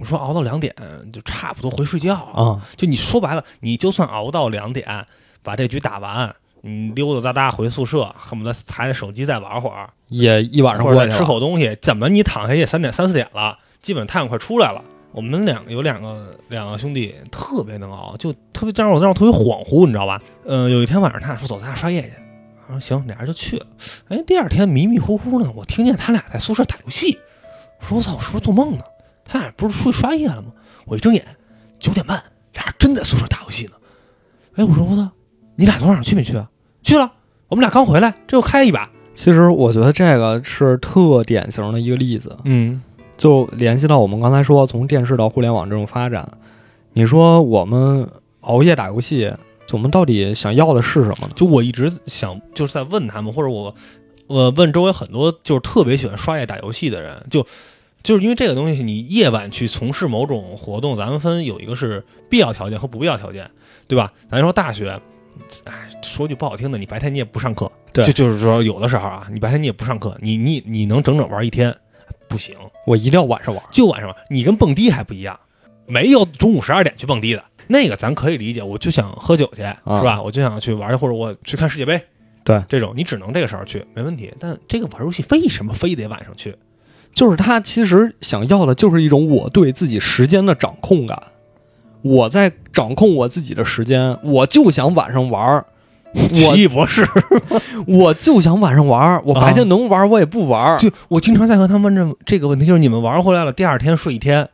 [0.00, 0.74] 我说熬到两点
[1.12, 2.42] 就差不多回睡觉了。
[2.42, 5.06] 啊，就你说白了，你就算熬到两点，
[5.42, 11.24] 把这局打完，你溜溜达达回宿舍，恨不得抬着手机再玩会儿，也一晚上过去了。
[11.24, 14.82] 口东西，怎么你躺下也三点三四点了，基本太阳快出来了。
[15.10, 20.22] 我们两个有两个两个兄弟特别能熬，就特别让我让我特别恍惚，你知道吧？
[20.46, 22.12] 呃，有一天晚上他俩说走，咱俩刷夜去。
[22.68, 23.66] 我说行，俩人就去了。
[24.08, 27.18] 哎，第二天迷迷糊糊呢，我听见他俩在宿舍打游戏。
[27.80, 28.84] 我说我操，我是不是做梦呢？
[29.24, 30.52] 他俩不是出去刷夜了吗？
[30.86, 31.22] 我一睁眼，
[31.78, 32.22] 九点半，
[32.54, 33.72] 俩人真在宿舍打游戏呢。
[34.54, 35.10] 哎，我说我操，
[35.56, 36.48] 你俩昨晚上去没去啊？
[36.82, 37.12] 去了，
[37.48, 38.88] 我们俩刚回来，这又开了一把。
[39.14, 42.80] 其实我觉得这个是特典型的一个例子，嗯
[43.22, 46.28] 就联系到我们刚才说从电视到互联网这种发展。
[46.92, 49.32] 你说我们熬夜打游戏，
[49.70, 51.30] 我们到底想要的是什么呢？
[51.36, 53.72] 就我一直想，就是在问他们，或者我，
[54.26, 57.46] 我问周围很多就是特别喜欢刷夜打游戏的人，就
[58.02, 63.48] 就是因为这个东西，你夜晚去从事某种活动，咱们分有一个是必要条件和不必要条件，
[63.86, 64.12] 对吧？
[64.28, 65.00] 咱说大学，
[65.62, 71.72] 哎，说句不好听的，你白天你也不上课，对就就是说有的时候啊，你白天你也不上课，你你你能整整玩一天，
[72.32, 73.62] 不行，我一定要晚上玩。
[73.70, 75.38] 就晚上玩，你跟蹦迪还不一样，
[75.86, 77.44] 没有中午十二点去蹦迪的。
[77.66, 80.22] 那个咱可以理解，我就想喝酒去，是吧？
[80.22, 82.00] 我就想去玩去，或者我去看世界杯，
[82.42, 84.32] 对这种你只能这个时候去，没问题。
[84.40, 86.56] 但这个玩游戏为什么非得晚上去？
[87.14, 91.22] 就是他其实想要的就是一种我对自己时间的掌控感，
[92.00, 95.66] 我在掌控我自己的时间，我就想晚上玩儿，
[96.32, 97.06] 奇异博士，
[97.86, 100.78] 我就想晚上玩，我白天能玩我也不玩儿。
[100.78, 104.48] 就我经常在和他们问这这个问题，就是你们玩回来了，第二天睡一天，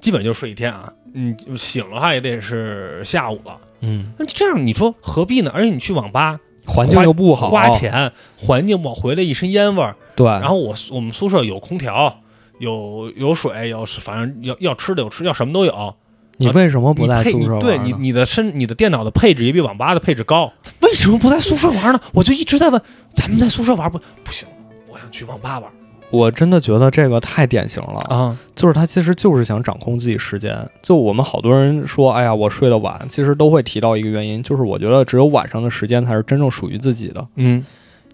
[0.00, 0.92] 基本就睡一天啊。
[1.12, 3.58] 嗯，醒了话也得是下午了。
[3.80, 5.50] 嗯，那这样你说何必呢？
[5.54, 9.96] 而且你去网吧环境又不好，花钱，环境不好，回来一身烟味儿。
[10.14, 12.20] 对，然后我我们宿舍有空调，
[12.58, 15.94] 有有水，有反正要要吃的有吃，要什么都有。
[16.38, 22.00] 你为什么不在宿舍玩对你呢你的身你的电脑的配置也比网吧的配置高，为什么不在宿舍玩呢？
[22.12, 22.80] 我就一直在问，
[23.14, 24.46] 咱们在宿舍玩不不行，
[24.88, 25.70] 我想去网吧玩
[26.10, 28.38] 我真的觉得这个太典型了，啊。
[28.54, 30.56] 就是他其实就是想掌控自己时间。
[30.80, 37.26] 就我们好多人说，哎呀，我睡得晚，其实都会提到一个原因，就是我觉得只有晚上的时间才是真正属于自己的。
[37.34, 37.64] 嗯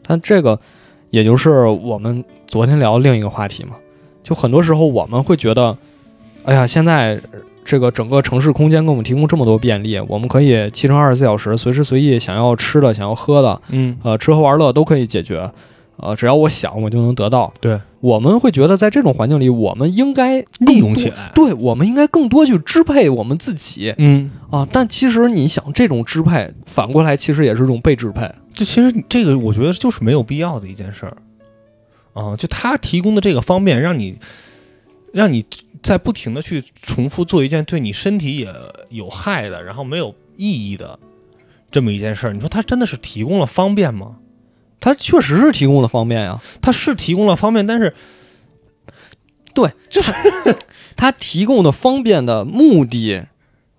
[0.04, 0.58] 但这个
[1.10, 3.76] 也就是我们昨天聊的另一个话题嘛，
[4.22, 5.76] 就很多时候我们会觉得，
[6.44, 7.20] 哎呀，现在
[7.64, 15.50] 这个整个城市空间给我们提供这么多便利，我们可以七乘二十四小时，随时随地想要吃的、想要喝的，嗯，呃，吃喝玩乐都可以解决，
[15.96, 17.52] 呃，只要我想，我就能得到。
[17.60, 21.30] 对，我们会觉得在这种环境里，我们应该利用起来。
[21.34, 24.66] 对，我们应该更多去支配我们自己嗯，啊。
[24.72, 28.28] 但其实你想，这种支配反过来其实也是一种被支配。
[28.52, 31.16] 就其实这个我觉得就是没有必要的一件事儿
[32.12, 32.36] 啊。
[32.36, 34.18] 就他提供的这个方便，让你
[35.12, 35.44] 让你
[35.82, 38.48] 在不停的去重复做一件对你身体也
[38.90, 40.98] 有害的，然后没有意义的
[41.70, 42.32] 这么一件事儿。
[42.32, 44.16] 你说它真的是提供了方便吗？
[44.80, 47.94] 它确实是提供了方便呀，它是提供了方便，但是
[49.54, 50.12] 对，就是
[50.96, 53.26] 它提供的方便的目的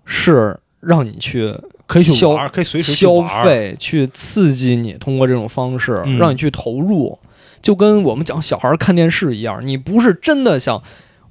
[0.04, 1.54] 是让你去
[1.86, 3.20] 可以去消玩儿，可以随时消。
[3.44, 7.18] 费，去刺激你，通过这种方式嗯让你去投入，
[7.60, 10.82] 就跟我们讲小孩看电视一样，你不是真的想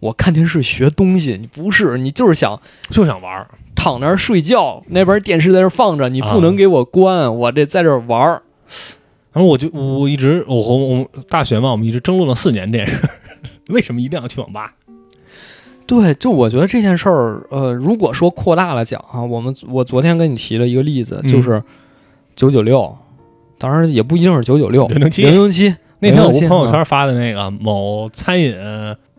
[0.04, 3.48] 我看电视学东西，你不是，你就是想就想玩儿。
[3.76, 8.42] 躺那儿睡觉，那边电视在这放着，你啊不能给我关，我这在这玩儿。
[9.32, 13.00] 然后我就我一直我和我们大学嘛，我们一直争论了四年这件事，
[13.70, 14.74] 为什么一定要去网吧？
[15.86, 21.62] 对，就我觉得这件事儿，呃，如果说扩大了讲啊，我们我昨天跟你提了一个例子，嗯就是
[22.36, 22.96] 九九六，
[23.58, 25.76] 当然也不一定是九九六，007零零七。
[26.00, 28.56] 那天我朋友圈发的那个某餐饮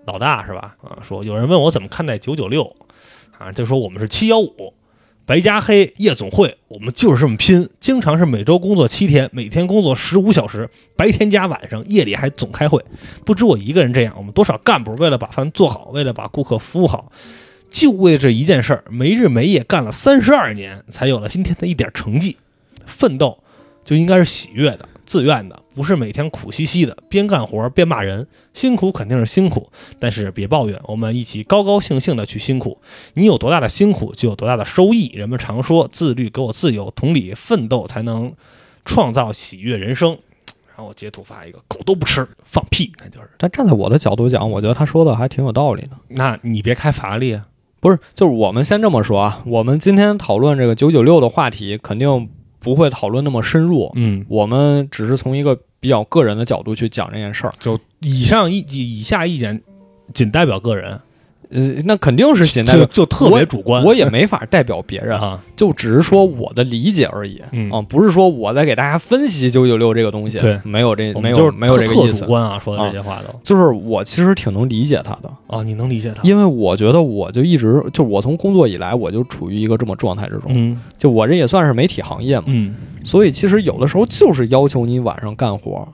[0.06, 0.76] 老大是吧？
[0.82, 2.76] 啊，说有人问我怎么看待九九六，
[3.38, 4.74] 啊，就说我们是七幺五，
[5.24, 12.84] 白加黑夜总会，我们就是这么拼，经常是每周工作七天，每天工作十五小时，白天加晚上，夜里还总开会。
[13.24, 17.10] 不止我一个人这样，我们多少干部为了把饭做好，为了把顾客服务好，
[17.70, 22.36] 就为这一件事儿，没日没夜干了三十二年，才有了今天的一点成绩。
[22.84, 23.42] 奋斗
[23.82, 32.80] 就应该是喜悦的、自愿的，不是每天苦兮兮的边干活边骂人，辛苦肯定是辛苦，但是别抱怨，我们一起高高兴兴的去辛苦。
[33.14, 35.08] 你有多大的辛苦，就有多大的收益。
[35.08, 38.32] 人们常说自律给我自由，同理，奋斗才能
[38.84, 40.16] 创造喜悦人生。
[40.68, 43.28] 然后我截图发一个，狗都不吃，放屁，那就是。
[43.38, 45.90] 但站在我的角度讲，我觉得他说的还挺有道理的。
[46.08, 47.46] 那你别开法拉利啊，
[47.80, 49.42] 不是，就是我们先这么说啊。
[49.46, 52.28] 我们今天讨论这个九九六的话题，肯定
[52.64, 53.92] 不会讨论那么深入。
[53.94, 57.54] 嗯，我们只是从一个比较个人的角度去讲这件事儿。
[57.60, 59.62] 就以上意以下意见，
[60.12, 60.98] 仅代表个人，
[61.54, 63.82] 呃，那肯定是现在就就特别主观。
[63.84, 67.40] 我也没法代表别人，啊，就只是说我的理解而已。
[67.52, 72.22] 嗯啊，不是说我在给大家分析九九六这个东西，对没有这没有没有这个意思。
[72.22, 76.22] 主观啊，说的这些话都就是我其实挺能理解他的，啊，你能理解他？
[76.24, 85.86] 因为我觉得我就一直就我从工作以来我就处于一个这么状态之中，嗯就我这也算是媒体行业嘛，嗯，所以其实有的时候就是要求你晚上干活。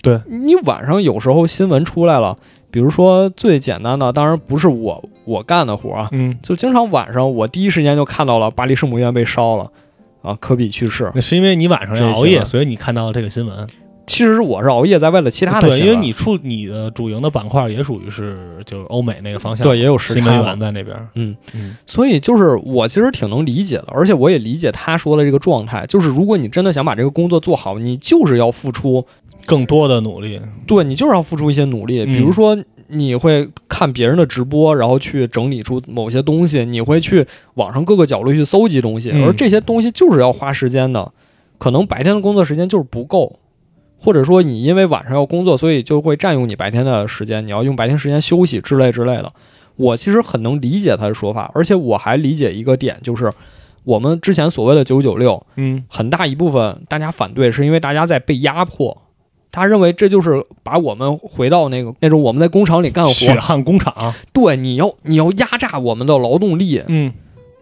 [0.00, 2.36] 对你晚上有时候新闻出来了，
[2.72, 9.70] 比如说最简单的，当然不是我我干的活啊，嗯，就经常晚上我第一时间就看到了巴黎圣母院被烧了，
[10.22, 11.12] 啊，科比去世。
[11.14, 13.66] 那是因为你晚上要熬夜，所以你看到了这个新闻。
[14.06, 20.96] 其实我是熬夜在为了其他的对，因为你出你的主营的板块也属于是就是欧美那个方向，对也有时差嘛源在那边。
[21.14, 21.36] 嗯。
[21.54, 21.76] 嗯。
[21.86, 29.06] 所以就是我其实挺能理解的，而且我也理解他说的这个状态，就是如果你真的想把这个工作做好，你就是要付出，
[29.46, 32.12] 更多的努力，对你就是要付出一些努力，嗯。
[32.12, 39.24] 比如说你会看别人的直播，然后去整理出某些东西，你会去网上各个角落去搜集东西，嗯。
[39.24, 41.12] 而这些东西就是要花时间的，
[41.58, 43.38] 可能白天的工作时间就是不够。
[44.02, 49.32] 或者说你因为晚上要工作，所以就会占用你白天的时间，你要用白天时间休息之类之类的。
[49.76, 53.32] 我其实很能理解他的说法，而且我还理解一个点，就是
[53.84, 59.00] 我们之前所谓的九九六，嗯很大一部分大家反对，是因为大家在被压迫。
[59.50, 66.82] 他认为这就是把我们回到那个那种我们在工厂里干活，血汗工厂，对，你要你要压榨我们的劳动力。
[66.88, 67.12] 嗯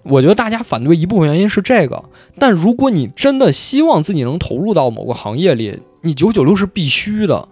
[0.03, 2.05] 我觉得大家反对一部分原因是这个，
[2.38, 7.49] 但如果你真的希望自己能投入到某个行业里，你九九六是必须的。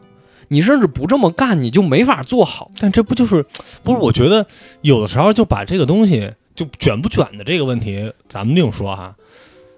[0.50, 2.70] 你甚至不这么干，你就没法做好。
[2.80, 3.44] 但这不就是
[3.82, 3.98] 不是？
[3.98, 4.46] 我觉得
[4.80, 9.14] 有的时候就把这个东西就卷不卷的这个问题，咱们另说哈。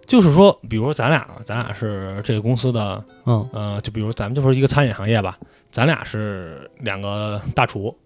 [0.07, 5.39] 就是说，比如说咱俩，咱俩是这个公司的，嗯呃，就比如咱们就说一个餐饮行业吧，
[5.73, 7.97] 咱俩是两个大厨，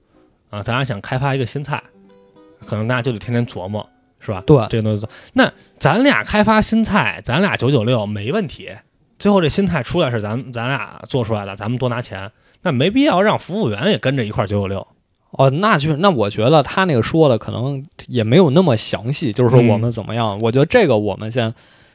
[0.49, 1.83] 啊、咱俩想开发一个新菜，
[2.67, 3.87] 可能大家就得天天琢磨，
[4.21, 4.43] 是吧？
[4.47, 8.71] 对这个东西，那咱俩开发新菜，咱俩九九六没问题。
[9.25, 14.87] 最后这心态出来是咱咱俩做出来的，咱们多拿钱，那没必要让服务员也跟着一块九九六。
[15.31, 20.39] 哦，那就那我觉得他那个说的可能也没有那么详细，就是说嗯我们怎么样。
[20.43, 21.55] 我觉得这个我们先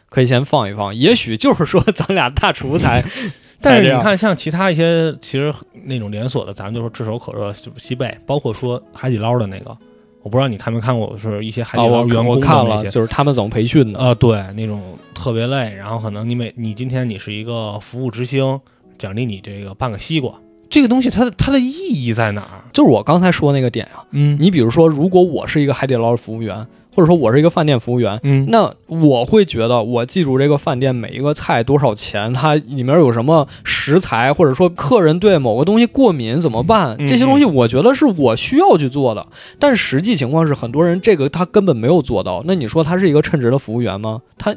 [0.09, 3.05] 可以先放一放，也许就是说咱俩大厨才
[3.61, 3.77] 但。
[3.77, 9.77] 是你看，像其他一些其实那种连锁的，咱们就说炙手可热、就是西贝，包括说海底捞的那个，
[10.21, 12.45] 我不知道你看没看过，是一些海底捞员工的那些。
[12.45, 13.99] 看了，就是他们怎么培训的。
[13.99, 14.81] 呃，对，那种
[15.13, 18.59] 特别累，然后可能你每你今天你是一个服务之星，
[18.97, 20.33] 奖励你这个半个西瓜，
[20.69, 22.63] 这个东西它的它的意义在哪儿？
[22.73, 39.25] 就是我刚才说那个点啊，嗯你比如说，如果我是一个海底捞的服务员，或者说我是一个饭店服务员，嗯那我会觉得我记住这个饭店每一个菜多少钱，它里面有什么食材，或者说客人对某个东西过敏怎么办，嗯这些东西我觉得是我需要去做的。
[39.59, 42.43] 但实际情况是，很多人这个他根本没有做到。
[42.45, 44.21] 那你说他是一个称职的服务员吗？
[44.37, 44.55] 他。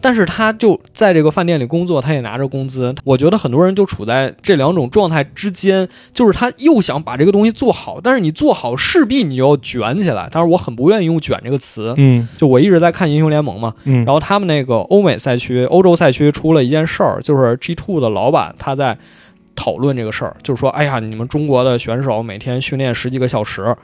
[0.00, 2.94] 但是他就在这个饭店里工作，他也拿着工资。
[3.04, 10.28] 我觉得很多人就处在这两种状态之间，就是他又想把这个东西做好，但是你做好势必你就要卷起来。
[10.30, 18.98] 当然，我很不愿意用“卷”这个词，嗯就我一直在看英雄联盟嘛，嗯然后他们那个欧美赛区、欧洲赛区出了一件事儿，就是 G Two 的老板他在
[19.56, 23.74] 讨论这个事儿，就是说，哎呀，你们中国的选手每天训练十几个小时。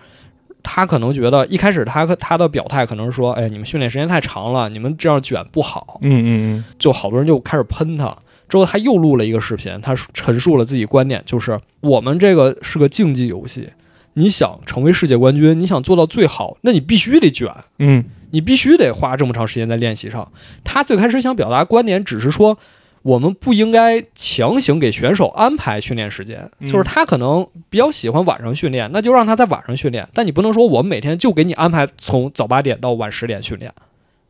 [0.63, 6.29] 他可能觉得一开始他他的表态可能是说，哎，你们训练时间太长了，你们这样卷不好，嗯嗯
[6.59, 8.17] 嗯就好多人就开始喷他。
[8.49, 13.69] 之后他又录了一个视频，他陈述了自己观点，就是我们这个是个竞技游戏，
[14.15, 20.31] 你想成为世界冠军，你想做到最好，那你必须得卷，嗯你必须得花这么长时间在练习上。
[20.65, 22.59] 他最开始想表达观点，只是说
[23.03, 30.07] 我们不应该强行给选手安排训练时间，嗯就是他可能比较喜欢晚上训练，那就让他在晚上训练。
[30.13, 33.73] 但你不能说我们每天就给你安排从早八点到晚十点训练，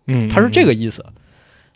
[0.06, 1.04] 嗯，他是这个意思。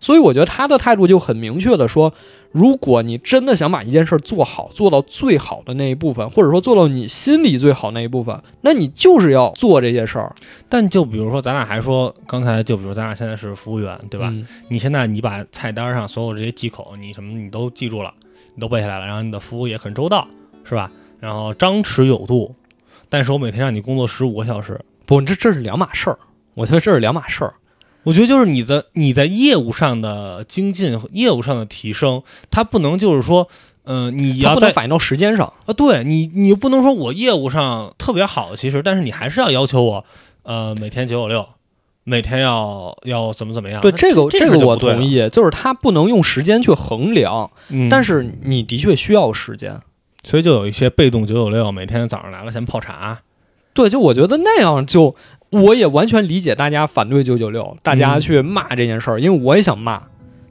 [0.00, 2.12] 所以我觉得他的态度就很明确的说，
[2.54, 10.32] 如果你真的想把一件事儿做好，做到最好的那一部分，或者说做到你心里最好那一部分，那你就是要做这些事儿，
[10.68, 14.28] 但就比如说，咱俩还说，刚才就比如咱俩现在是服务员，对吧？
[14.30, 18.14] 嗯你现在你把菜单上所有这些忌口，你什么你都记住了，
[18.54, 20.28] 你都背下来了，然后你的服务也很周到，
[20.62, 20.88] 是吧？
[21.18, 22.54] 然后张弛有度，
[23.08, 26.16] 但是我每天让你工作十五个小时，不，这这是两码事儿。
[26.54, 27.52] 我觉得这是两码事儿。
[28.04, 33.48] 我觉得就是你的你在业务上的精进、业务上的提升，它不能就是说，
[33.82, 35.52] 呃，你要不能反映到时间上。
[35.66, 40.04] 啊，对你你又不能说我业务上特别好，其实，但是你还是要要求我，
[40.42, 41.46] 呃，每天九九六，
[42.04, 43.80] 每天要要怎么怎么样。
[43.80, 49.80] 对这个这个我同意，就是它不能用时间去衡量，嗯，但是你的确需要时间。
[50.26, 53.20] 所以就有一些被动九九六，每天早上来了先泡茶，
[53.74, 55.14] 对，就我觉得那样就，
[55.62, 60.02] 我也完全理解大家反对九九六，大家嗯去骂这件事儿，因为我也想骂。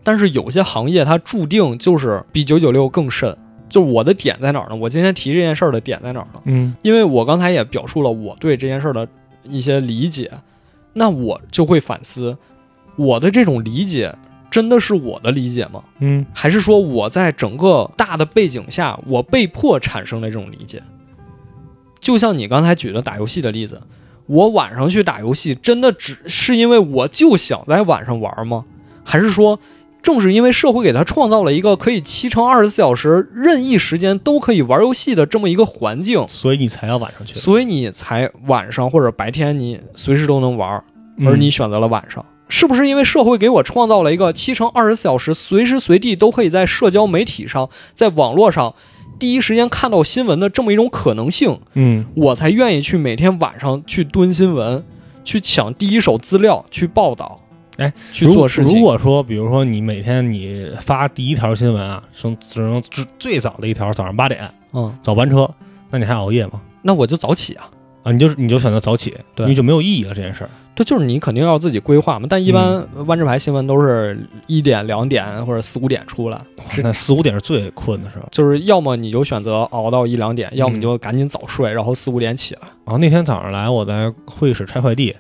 [0.04, 3.38] 但是有些行业它注定就是比九九六更甚。
[3.70, 4.76] 就是我的点在哪儿呢？
[4.76, 6.42] 我今天提这件事儿的点在哪儿呢？
[6.46, 9.08] 嗯因为我刚才也表述了我对这件事儿的
[9.50, 10.30] 一些理解，
[10.94, 12.38] 那我就会反思，
[12.98, 14.14] 我的这种理解
[14.52, 15.84] 真的是我的理解吗？
[15.98, 20.84] 嗯还是说我在整个大的背景下，我被迫产生的这种理解？
[22.00, 23.82] 就像你刚才举的打游戏的例子，
[24.26, 28.66] 我晚上去打游戏，真的只是因为我就想在晚上玩吗？
[29.04, 29.60] 还是说，
[30.02, 40.84] 正是因为社会给他创造了一个可以七乘二十四小时任意时间都可以玩游戏的这么一个环境，所以你才要晚上去，所以你才晚上或者白天你随时都能玩，
[41.26, 42.26] 而你选择了晚上？
[42.50, 48.76] 是不是因为社会给我创造了一个七乘二十四小时，随时随地都可以在社交媒体上、在网络上
[49.20, 54.84] 第一时间看到新闻的这么一种可能性，嗯我才愿意去每天晚上去蹲新闻，
[55.24, 57.40] 去抢第一手资料，去报道，
[57.78, 58.76] 哎，去做事情。
[58.76, 65.50] 如果说，比如说你每天你发第一条新闻啊，从只能只最早的一条早上八点嗯，早班车，
[65.90, 66.62] 那你还熬夜吗？
[66.82, 67.70] 那我就早起啊。
[68.04, 70.50] 啊，你就你就选择早起，对你就没有意义了这件事儿。
[70.76, 72.28] 这就是你肯定要自己规划嘛。
[72.30, 76.40] 但一般万智牌新闻都是一点、两点或者四五点出来。
[76.82, 78.28] 那四五点是最困的时候。
[78.32, 82.62] 就是要么你就选择熬到一两点，要么你嗯就赶紧早睡，然后四五点起来。
[82.86, 85.16] 然后那天早上来，我在会议室拆快递，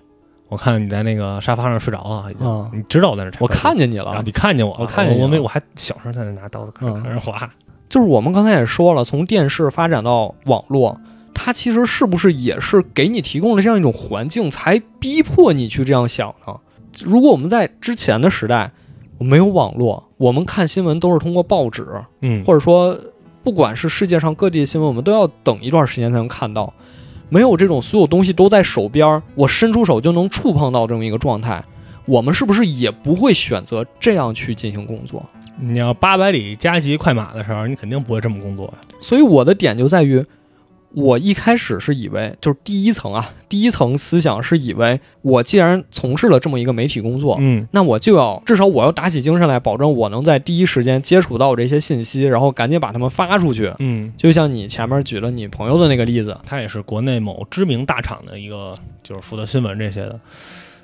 [0.49, 7.49] 我看你在那个沙发上睡着了，已经嗯你知道我在那拆我快递，看见你了，啊你看见我了，我看见我没，我还小声在那拿刀子开始划。
[7.89, 10.99] 就是我们刚才也说了，从电视发展到网络，
[11.33, 16.55] 它其实是不是也是给你提供了这样一种环境，才逼迫你去这样想呢？
[17.03, 18.71] 如果我们在之前的时代
[19.17, 21.85] 没有网络，我们看新闻都是通过报纸，
[22.21, 22.97] 嗯，或者说
[23.43, 26.73] 不管是世界上各地的新闻，我们都要等一段时间才能看到。
[27.29, 31.63] 没有这种所有东西都在手边，我伸出手就能触碰到这么一个状态，
[32.05, 35.27] 我们是不是也不会选择这样去进行工作？
[35.59, 38.73] 你要八百里加急快马的时候，你肯定不会这么工作呀。
[39.01, 40.23] 所以我的点就在于，
[40.93, 53.73] 我一开始是以为，就是第一层啊，第一层思想是以为，我既然从事了这么一个媒体工作，嗯那我就要至少我要打起精神来，保证我能在第一时间接触到这些信息，然后赶紧把它们发出去。
[53.79, 60.19] 嗯，就像你前面举了你朋友的那个例子，他也是国内某知名大厂的一个，就是负责新闻这些的。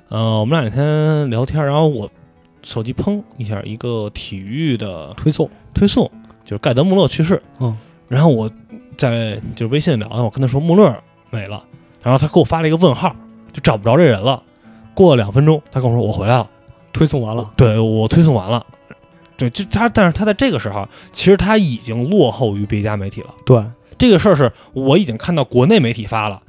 [0.08, 2.10] 呃，我们俩那天聊天，然后我
[2.64, 6.10] 手机砰一下一个体育的推送，推送，
[6.44, 7.40] 就是盖德穆勒去世。
[7.60, 7.76] 嗯，
[8.10, 8.50] 然后我
[8.98, 10.92] 在就是微信聊呢，我跟他说穆勒
[11.30, 11.62] 没了，
[12.02, 13.14] 然后他给我发了一个问号，
[13.52, 14.42] 就找不着这人了。
[14.94, 16.50] 过了两分钟，他跟我说我回来了，
[16.92, 18.66] 推送完了，对我推送完了。
[19.36, 23.28] 对，就他，但是他在这个时候，其实他已经落后于别家媒体了。
[23.46, 23.64] 对，
[23.96, 26.42] 这个事儿是我已经看到国内媒体发了，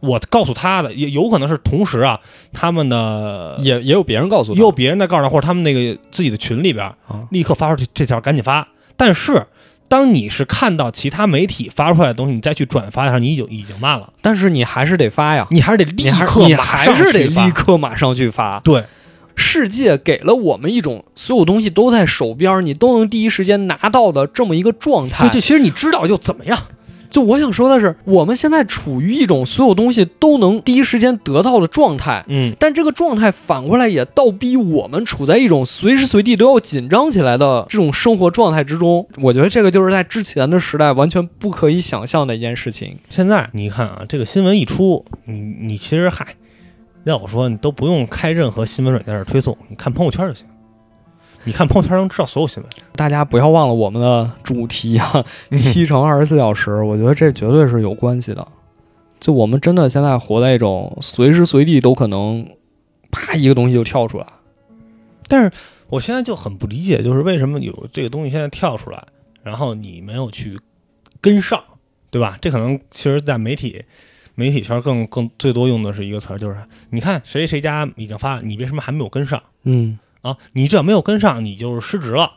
[0.00, 2.20] 我告诉他的，也有可能是同时啊，
[2.52, 8.66] 他们的也也有别人告诉他，也有别人在告诉他，或者他们那个自己的群里边啊立刻发出这这条，赶紧发。
[8.96, 9.46] 但是
[9.88, 18.60] 当你是看到其他媒体发出来的东西，你再去转发的时候，你已经已经慢了，但是你还是得发呀，你还是得立刻马你还上是得立刻马上去发。
[18.60, 18.84] 对，
[19.34, 25.32] 世界给了我们一种所有东西都在手边，你都能第一时间拿到的这么一个状态对，。
[25.32, 26.58] 就其实你知道又怎么样？
[27.10, 39.06] 就我想说的是，我们现在处于一种所有东西都能第一时间得到的状态，嗯，但这个状态反过来也倒逼我们处在一种随时随地都要紧张起来的这种生活状态之中。
[39.22, 42.98] 我觉得这个就是在之前的时代完全不可以想象的一件事情。
[43.08, 46.26] 现在你看啊，这个新闻一出，你你其实嗨，
[47.04, 50.44] 要我说，你都不用开任何新闻软件儿推送，你看朋友圈就行。
[51.44, 52.70] 你看朋友圈能知道所有新闻。
[52.94, 55.24] 大家不要忘了我们的主题啊，
[55.56, 58.46] 七乘二十四小时， 我觉得这绝对是有关系的。
[59.20, 62.46] 就我们真的现在活在一种随时随地都可能，
[63.10, 64.26] 啪一个东西就跳出来。
[65.26, 65.50] 但是
[65.88, 69.04] 我现在就很不理解，就是为什么有这个东西现在跳出来，
[69.42, 70.58] 然后你没有去
[71.20, 71.62] 跟上，
[72.10, 72.38] 对吧？
[72.40, 73.84] 这可能其实，在媒体
[74.34, 76.56] 媒体圈更更最多用的是一个词儿，就是
[76.90, 80.36] 你看谁谁家已经发了，你为什么还没有跟上嗯，啊？
[80.52, 82.32] 你只要没有跟上，你就是失职了，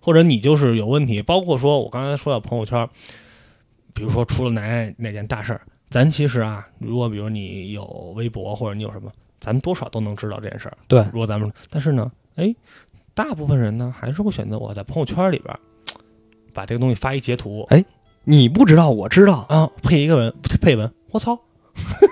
[0.00, 1.22] 或者你就是有问题。
[1.22, 2.88] 包括说我刚才说到朋友圈，
[3.94, 7.84] 比如说出了哪哪件大事儿，咱其实啊，如果比如你有
[8.16, 9.10] 微博或者你有什么，
[9.40, 10.76] 咱们多少都能知道这件事儿。
[10.88, 12.54] 对如果咱们，但是呢，哎，
[13.14, 15.60] 大部分人呢还是会选择我在朋友圈里边儿
[16.52, 17.84] 把这个东西发一截图哎
[18.24, 19.46] 你不知道，我知道。
[19.48, 21.38] 啊，配一个文配文，我操，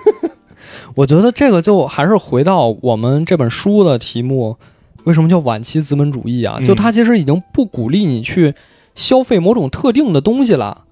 [0.95, 4.57] 我觉得这个就还是回到我们这本书的题目，
[5.05, 6.57] 为什么叫晚期资本主义啊？
[6.59, 8.53] 嗯就它其实已经不鼓励你去
[8.93, 10.83] 消费某种特定的东西了，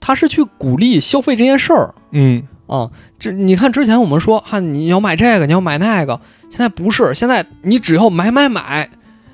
[0.00, 2.90] 它是去鼓励消费这件事儿嗯啊。
[3.18, 8.90] 这你看之前我们说啊，你要买这个，你要买那个，现在不是，现在你只要买买买，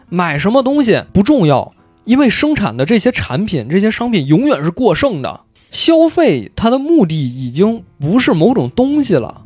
[0.09, 1.72] 买什么东西不重要，
[2.05, 5.41] 因为生产的这些产品、这些商品永远是过剩的。
[5.70, 9.43] 消费它的目的已经不是某种东西了，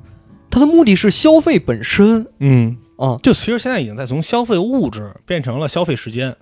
[0.51, 3.16] 它的目的是消费本身嗯，啊。
[3.22, 6.36] 就其实现在已经在从消费物质变成了消费时间，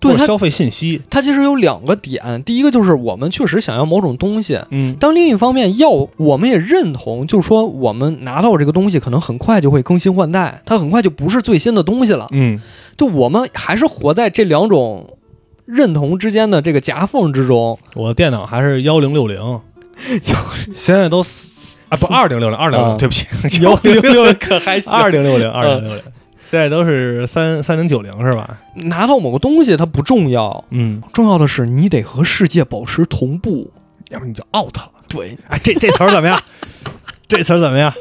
[0.00, 12.28] 对，或者消费信息，它其实有两个点，第一个就是我们确实想要某种东西，嗯但另一方面要我们也认同，就是说我们拿到这个东西可能很快就会更新换代，它很快就不是最新的东西了。
[12.32, 12.60] 嗯
[12.96, 15.18] 就我们还是活在这两种
[15.64, 17.78] 认同之间的这个夹缝之中。
[17.94, 19.60] 我的电脑还是幺零六零，
[20.74, 21.55] 现在都四
[21.88, 23.26] 啊不二零六零二零六零，对不起，
[23.62, 26.02] 幺零六可还行二零六零二零六零，
[26.40, 28.58] 现在都是三三零九零是吧？
[28.74, 33.70] 拿到某个东西它不重要，嗯，重要的是你得和世界保持同步。
[34.10, 34.88] 要不你就 out 了。
[35.08, 36.40] 对，哎，这这词儿怎么样？
[37.26, 37.92] 这词儿怎么样？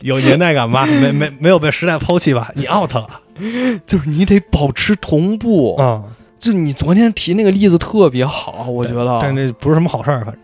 [0.00, 0.84] 有年代感吧？
[0.86, 2.50] 没没没有被时代抛弃吧？
[2.56, 3.06] 你 out 了
[3.86, 5.76] 就是你得保持同步。
[5.76, 6.02] 啊！
[6.40, 10.34] 就你昨天提那个例子特别好，我觉得，但这不是什么好事儿，反正。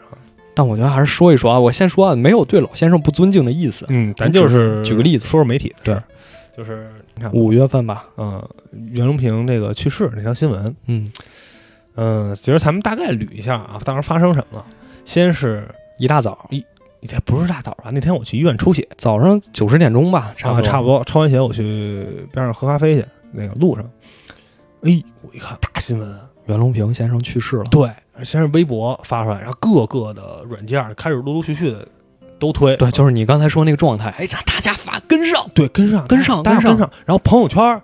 [0.58, 1.60] 但我觉得还是说一说啊。
[1.60, 3.86] 我先说啊，没有对老先生不尊敬的意思。
[3.90, 6.02] 嗯，咱就是举个例子说说媒体的事儿
[6.52, 8.44] 对，就是你看，五月份吧，嗯，
[8.90, 11.08] 袁隆平这个去世那条新闻，嗯，
[11.94, 14.66] 嗯，其实咱们大概捋一下啊，当时发生什么了。
[15.04, 16.60] 先是一大早一，
[17.06, 23.88] 这不是大早啊，那天我去医院抽血，早上九十点钟吧，差不啊，多，差不多抽完血我去边上喝咖啡去，那个路上，
[24.82, 26.12] 哎，我一看大新闻，
[26.48, 27.64] 袁隆平先生去世了。
[27.64, 27.88] 对，
[28.24, 31.86] 先是微博发出来，然后各个的软件开始陆陆续续的
[32.38, 35.46] 都推，对，就是你刚才说那个状态，哎，让大家发跟上。
[35.54, 37.80] 对跟上跟上跟上跟上，然后朋友圈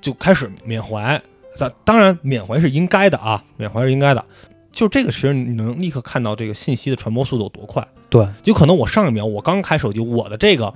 [0.00, 1.20] 就开始缅怀，
[1.58, 4.24] 当当然缅怀是应该的啊，缅怀是应该的。
[4.72, 7.86] 就这个其实，你能立刻看到这个信息的传播速度有多快。
[8.08, 10.72] 对，有可能我上一秒我刚开手机，我的这个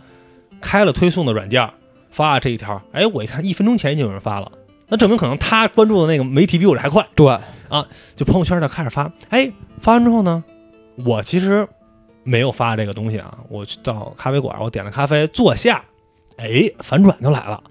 [0.60, 1.70] 开了推送的软件
[2.10, 4.50] 发了这一条，哎，我一看一分钟前就有人发了，
[4.90, 7.06] 那证明可能他关注的那个媒体比我这还快。
[7.14, 7.26] 对
[7.68, 7.86] 啊，
[8.16, 10.42] 就朋友圈呢开始发，哎，发完之后呢，
[11.06, 11.66] 我其实
[12.24, 15.82] 没有发这个东西啊，我去到咖啡馆，我点了咖啡，坐下，
[16.36, 17.62] 哎，反转就来了，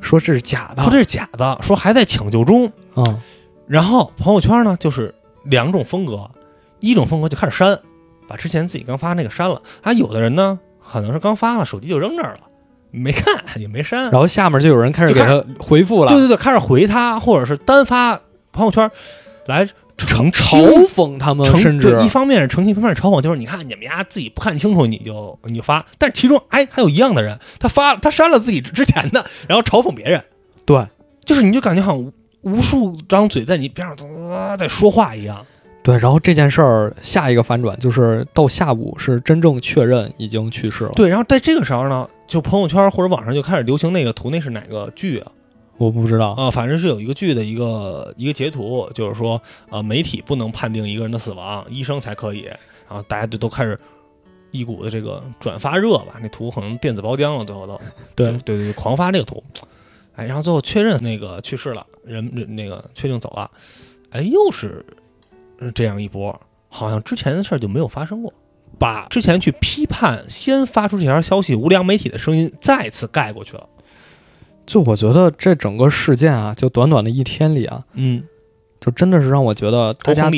[0.00, 2.72] 说这是假的说这是假的，说还在抢救中。
[2.94, 3.20] 啊，
[3.66, 6.30] 然后朋友圈呢就是两种风格，
[6.80, 7.78] 一种风格就开始删，
[8.26, 12.40] 把之前自己刚发那个删了，啊，有的人呢可能是刚发了，手机就扔这儿了，
[12.94, 18.20] 没看也没删，然后下面就有人开始给他回复了，对对对，开始回他，或者是单发
[18.52, 18.90] 朋友圈
[19.46, 30.22] 来成嘲讽他们，澄甚至，一方面是澄清，一方面是嘲讽，就是你看你们家自己不看清楚你就你就发，但是其中哎还有一样的人，他发他删了自己之前的，然后嘲讽别人，
[30.64, 30.86] 对。
[31.26, 33.96] 就是你就感觉好像无无数张嘴在你边上
[34.28, 35.42] 呃在说话一样，
[35.82, 40.90] 对，然后这件事儿下一个反转就是到下午是真正确认已经去世了。
[40.94, 45.32] 对，然后在这个时候呢，就朋友圈或者网上就开始流行那个图，那是哪个剧啊？
[45.76, 53.78] 我不知道，啊、反正是有一个剧的一个一个截图，就是说呃媒体不能判定一个人的死亡，医生才可以，然后大家就都开始。
[54.56, 57.76] 一股的这个转发热吧，那图可能电子包浆了，最后都
[58.14, 59.42] 对对对对，狂发这个图，
[60.14, 63.50] 哎，然后最后确认那个去世了，人人那个确定走了，
[64.10, 64.86] 哎，又是
[65.58, 68.32] 呃这样一波，好像之前的事儿就没有发生过，
[68.78, 73.66] 把之前去批判先发出这条消息无良媒体的声音再次盖过去了。
[74.66, 78.24] 就我觉得这整个事件啊，就短短的一天里啊，嗯，
[78.80, 80.30] 就真的是让我觉得大家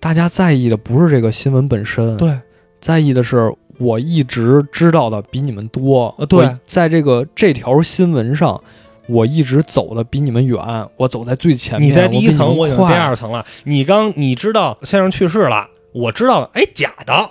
[0.00, 2.36] 大家在意的不是这个新闻本身，对，
[2.80, 6.14] 在意的是我一直知道的比你们多。
[6.18, 8.60] 呃对在这个这条新闻上，
[9.06, 10.58] 我一直走的比你们远，
[10.96, 11.90] 我走在最前面。
[11.90, 13.46] 你在第一层，我已经我比你们快第二层了。
[13.62, 17.30] 你刚你知道先生去世了，我知道，哎，假的，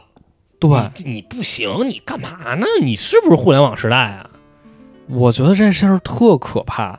[0.70, 2.66] 对，你你不行，你干嘛呢？
[2.82, 4.30] 你是不是互联网时代啊？
[5.10, 6.98] 我觉得这事儿特可怕，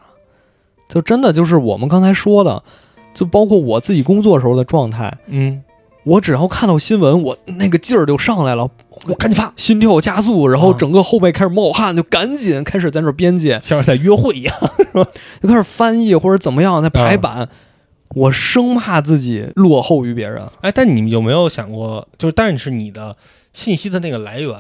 [0.89, 2.63] 就真的就是我们刚才说的，
[3.15, 5.63] 就包括我自己工作时候的状态，嗯，
[6.05, 8.69] 我只要看到新闻，我那个劲儿就上来了，
[9.07, 14.55] 我赶紧发，心跳加速，然后啊整个后背开始冒汗，就赶紧开始在那儿编辑，像是在约会一样。
[14.77, 15.07] 是吧
[15.41, 17.49] 就开始翻译或者怎么样，在排版。
[18.11, 20.47] 我生怕自己落后于别人。
[20.61, 23.17] 哎，但你有没有想过，就是但是你的
[23.55, 24.55] 信息的那个来源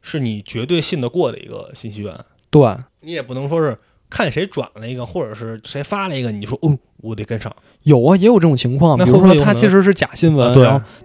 [0.00, 2.18] 是你绝对信得过的一个信息源，
[2.48, 3.76] 对，你也不能说是
[4.08, 7.54] 看谁转了一个，或者是谁发了一个，你说哦，我得跟上。
[7.82, 10.54] 有啊，也有这种情况，那比如说他其实是假新闻，啊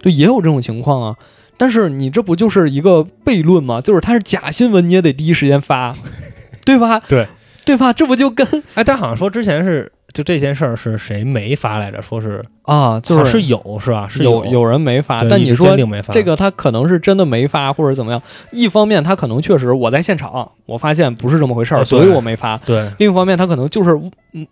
[0.00, 1.16] 对对，也有这种情况啊。
[1.58, 3.80] 但是你这不就是一个悖论吗？
[3.80, 5.96] 就是他是假新闻，你也得第一时间发，
[6.64, 7.00] 对吧？
[7.00, 7.26] 对，
[7.64, 7.92] 对吧？
[7.92, 12.00] 这不就跟哎，但好像说之前是就这件事儿是谁没发来着？
[12.00, 14.06] 说是啊，就是是有是吧？
[14.10, 15.76] 是有有人没发，但你说
[16.10, 18.22] 这个他可能是真的没发，或者怎么样？
[18.50, 22.56] 一方面他可能确实我在现场，我发现不是这么回事儿，啊所以我没发。
[22.58, 23.90] 对，另一方面，他可能就是
[24.32, 24.46] 嗯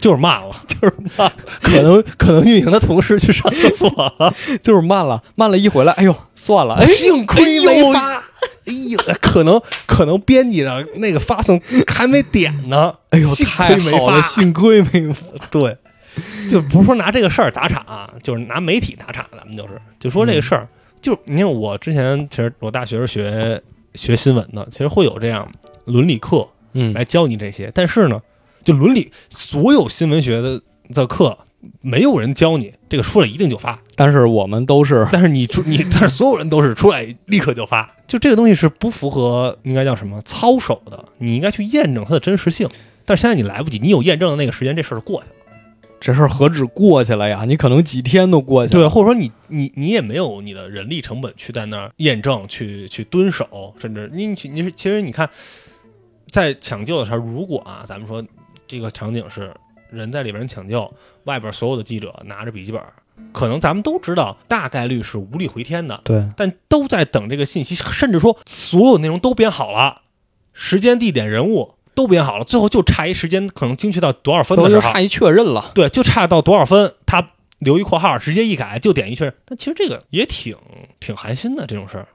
[0.00, 1.32] 就是慢了，就是慢，
[1.62, 3.88] 可能可能运营的同事去上厕所
[4.18, 8.14] 了， 就是慢了，慢了一回来，哎呦，算了，哎，幸亏没发。
[8.16, 8.20] 哎
[8.90, 15.26] 呦，可能可能编辑的那个发送还没点呢，哎呦，幸太好了，发幸亏没发。
[15.50, 15.76] 对，
[16.50, 20.68] 就不是说拿这个事儿打岔、就是拿媒体打岔，咱们就是就说这个事儿，
[21.02, 23.62] 就你看我之前其实我大学是学
[23.94, 25.50] 学新闻的，其实会有这样
[25.84, 28.20] 伦理课嗯，来教你这些，但是呢，
[28.64, 30.60] 就伦理所有新闻学的
[30.92, 31.38] 的课。
[31.80, 42.68] 没有人教你这个出来一定就发，但是我们都是 但是你出你， 但是所有人都是出来立刻就发，就这个东西是不符合应该叫什么操守的，你应该去验证它的真实性。
[43.04, 45.34] 但是现在你来不及，你有验证的那个时间，这事儿就过去了。
[46.00, 47.44] 这事儿何止过去了呀？
[47.46, 48.80] 你可能几天都过去了。
[48.80, 55.28] 对，或者说你你你也没有你的人力成本去在那儿验证、去去蹲守，甚至你你是其实你看，
[56.30, 58.22] 在抢救的时候，如果啊，咱们说
[58.66, 59.54] 这个场景是
[59.90, 60.92] 人在里边抢救，
[61.24, 62.80] 外边所有的记者拿着笔记本，
[63.32, 70.02] 可能咱们都知道大概率是无力回天的，对，但都在等这个信息，甚至说所有内容都编好了，
[70.52, 75.70] 时间、地点、人物都编好了，最后就差一时间，可能精确到多少分的时候，就差一确认了。
[75.74, 79.34] 对， 就差到多少分，他留一括号，直接一改就点一确认。
[79.44, 80.56] 但其实这个也挺
[81.00, 82.08] 挺寒心的这种事儿，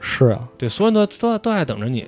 [0.00, 2.06] 是啊，对，所有人都都都在等着你。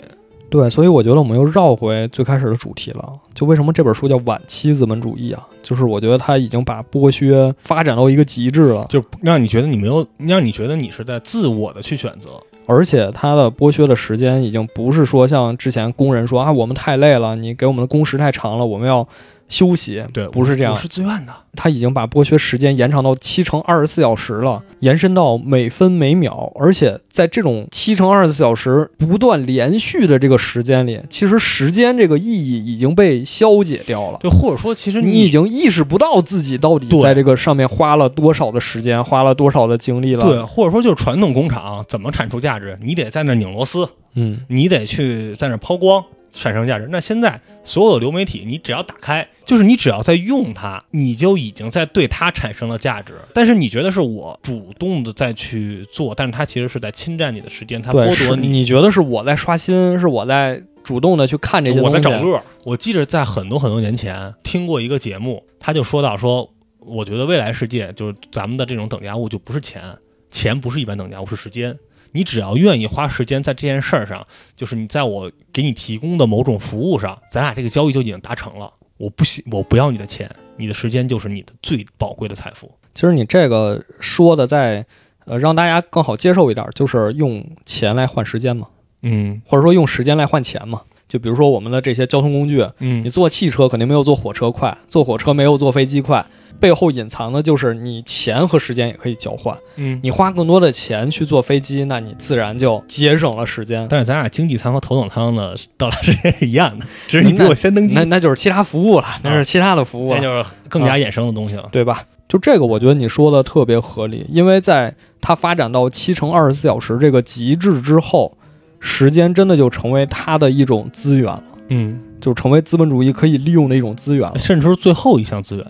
[0.51, 3.07] 对，所以我觉得我们又绕回最开始的主题了。
[3.34, 5.46] 就为什么这本书叫晚期资本主义啊？
[5.62, 12.30] 就是我觉得它已经把剥削发展到一个极致了，就让你觉得你没有，让你觉得你是在自我的去选择。
[12.66, 19.07] 而且它的剥削的时间已经不是说像之前工人说啊，我们太累了，你给我们的工时太长了，我们要
[19.49, 20.03] 休息。
[20.12, 21.32] 对，不是这样我是自愿的。
[21.55, 34.18] 他已经把剥削时间延长到七乘二十四小时了，延伸到每分每秒，而且在这种七乘二十四小时不断连续的这个时间里，其实时间这个意义已经被消解掉了。
[34.20, 40.24] 对，或者说其实你已经意识不到自己到底在这个上面花了多少的时间，花了多少的精力了。
[40.24, 46.89] 对，，或者说就是传统工厂怎么产出价值，你得在那儿拧螺丝，嗯，你得去在那儿抛光产生价值。
[46.91, 53.14] 那现在所有的流媒体，你只要打开，就是你只要在用它，你就已经在对它产生了价值。
[53.35, 62.03] 但是你觉得是我主动的再去做，但是它其实是在侵占你的时间，它剥夺你你觉得是我在刷新，是我在主动的去看这些我东西。
[62.03, 62.43] 在找乐儿。
[62.64, 69.83] 我记着在很多很多年前听过一个节目，他就说到说，我觉得未来世界就是咱们的这种等价物就不是钱，
[70.31, 71.76] 钱不是一般等价物，是时间。
[72.19, 78.73] 你只要愿意花时间在这件事儿上，就是你在我给你提供的某种服务上，咱俩这个交易就已经达成了。
[78.97, 82.69] 我不喜，我不要你的钱，你的时间就是你的最宝贵的财富。
[82.93, 84.85] 其实你这个说的在
[85.27, 88.66] 呃让大家更好接受一点，就是用钱来换时间嘛，
[89.03, 90.83] 嗯或者说用时间来换钱嘛。
[91.07, 96.27] 就比如说我们的这些交通工具，嗯你坐汽车肯定没有坐火车快，坐火车没有坐飞机快，
[96.61, 99.56] 背后隐藏的就是你钱和时间也可以交换。
[99.76, 99.98] 嗯。
[100.02, 103.86] 你花更多的钱去坐飞机，那你自然就节省了时间。
[103.88, 111.68] 但是咱俩经济舱和头等舱的到达时间是一样的， 只是你比我先登机，那那就是其他服务了，那是其他的服务了，那就是更加衍生的东西了。
[111.72, 112.04] 对吧？
[112.28, 118.36] 就这个，我觉得你说的特别合理，因为在它发展到七乘二十四小时这个极致之后，
[118.80, 124.38] 时间真的就成为它的一种资源了，嗯，就成为资本主义可以利用的一种资源了。
[124.38, 125.64] 甚至是最后一项资源。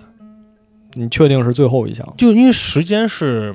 [0.95, 2.15] 你确定是最后一项？
[2.17, 3.55] 就因为时间是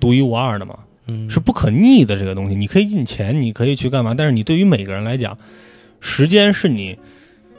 [0.00, 2.54] 独一无二的嘛，嗯，是不可逆的这个东西。
[2.54, 5.38] 你可以印钱，你可以去干嘛，但是你对于每个人来讲，
[6.00, 6.98] 时间是你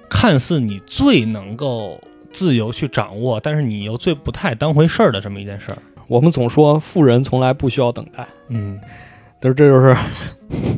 [0.10, 5.78] 看似你最能够自由去掌握，但是你又最不太当回事儿的这么一件事儿。
[6.08, 8.80] 我们总说富人从来不需要等待，嗯，
[9.40, 9.96] 但是这就是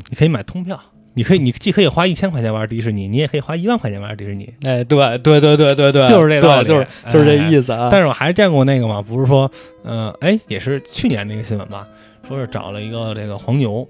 [0.09, 0.77] 你可以买通票，
[1.13, 4.53] 你可以，你既可以花一千块钱玩迪士尼，你也可以花一万块钱玩迪士尼。
[4.63, 7.89] 哎，对对对对对对，就是这道理对就是就是这意思啊。
[7.91, 9.51] 但是我还是见过那个嘛，不是说，
[9.83, 11.87] 呃，哎，也是去年那个新闻吧，
[12.27, 13.87] 说是找了一个这个黄牛，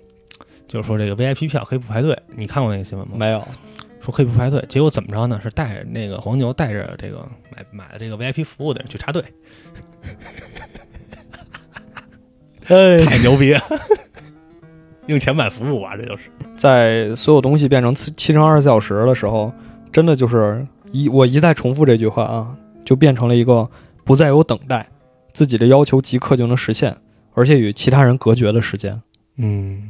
[0.67, 3.15] 就是说这个 VIP 票可以不排队，你看过那个新闻吗？
[3.17, 3.47] 没有，
[4.01, 5.39] 说可以不排队，结果怎么着呢？
[5.43, 7.19] 是带着那个黄牛带着这个
[7.55, 9.23] 买买了这个 VIP 服务的人去插队，
[12.67, 13.61] 哎， 太牛逼了！
[15.07, 16.23] 用钱买服务啊，这就是。
[16.55, 19.51] 在所有东西变成七七乘二十四小时的时候，
[19.91, 23.69] 真的就是一我一再重复这句话啊，就变成了一个
[24.03, 24.87] 不再有等待，
[25.33, 26.95] 自己的要求即刻就能实现，
[27.33, 29.01] 而且与其他人隔绝的时间。
[29.37, 29.89] 嗯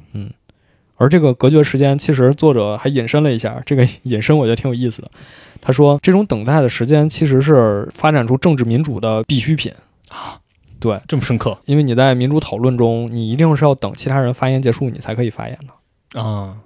[0.97, 5.09] 而这个隔绝时间，其实作者还引申了一下，这个引申我觉得挺有意思的。
[5.59, 9.73] 他说，这种等待的时间其实是发展出政治民主的必需品
[10.09, 10.37] 啊。
[10.81, 16.19] 对，这么深刻因为你在民主讨论中，你一定是要等其他人发言结束，你才可以发言的。
[16.19, 16.57] 啊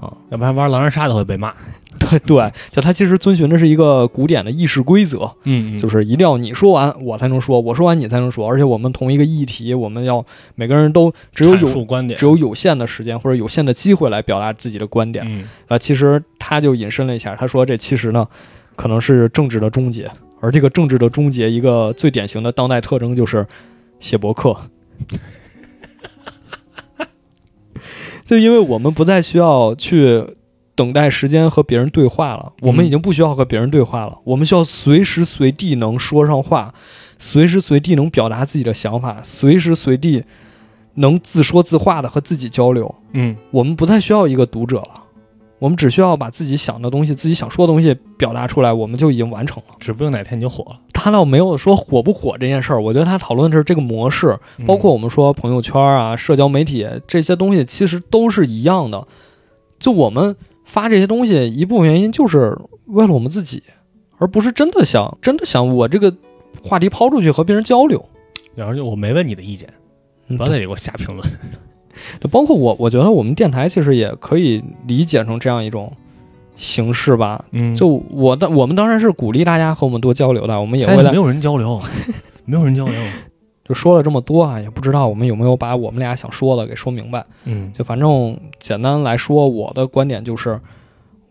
[0.00, 1.52] 啊，要不然玩狼人杀都会被骂。
[1.98, 10.24] 对对，就他其实遵循的是一个古典的议事规则，嗯就是是一定要你说完我才能说，我说完你才能说，而且我们同一个议题，我们要
[10.56, 15.24] 每个人都只有有观点，只有有限的时间或者有限的机会来表达自己的观点。
[15.28, 18.26] 嗯啊，其实他就引申了一下，他说这其实呢，
[18.74, 20.10] 可能是政治的终结，
[20.44, 23.46] 而这个政治的终结，一个最典型的当代特征就是
[23.98, 24.54] 写博客。
[28.26, 30.36] 就因为我们不再需要去
[30.74, 36.74] 等待时间和别人对话了，我们已经不需要和别人对话了，我们需要随时随地能说上话，
[37.18, 40.24] 随时随地能表达自己的想法，随时随地
[40.96, 42.94] 能自说自话的和自己交流。
[43.12, 45.03] 嗯我们不再需要一个读者了，
[45.58, 49.74] 我们只需要把自己想的东西、自己想说的东西表达出来，我们就已经完成了。
[49.80, 50.80] 指不定哪天你就火了。
[50.92, 59.06] 他倒没有说火不火这件事儿，我觉得他讨论的是这个模式，嗯包括我们说朋友圈啊、社交媒体这些东西，其实都是一样的。
[59.78, 63.62] 就我们发这些东西，一部分原因就是为了我们自己，
[64.18, 66.14] 而不是真的想真的想我这个
[66.62, 68.04] 话题抛出去和别人交流。
[68.54, 69.68] 然后就我没问你的意见，
[70.28, 71.28] 嗯不要在这里给我瞎评论。
[72.20, 75.92] 就包括我，我觉得我们电台其实也可以理解成这样一种
[76.56, 77.44] 形式吧。
[77.52, 81.80] 嗯就我的，我们当然是鼓励大家和我们多交流的，我们也会在没有人交流，
[82.44, 82.94] 没有人交流。
[83.66, 87.24] 就说了这么多啊，也不知道我们有没有把我们俩想说的给说明白。
[87.44, 90.60] 嗯就反正简单来说，我的观点就是，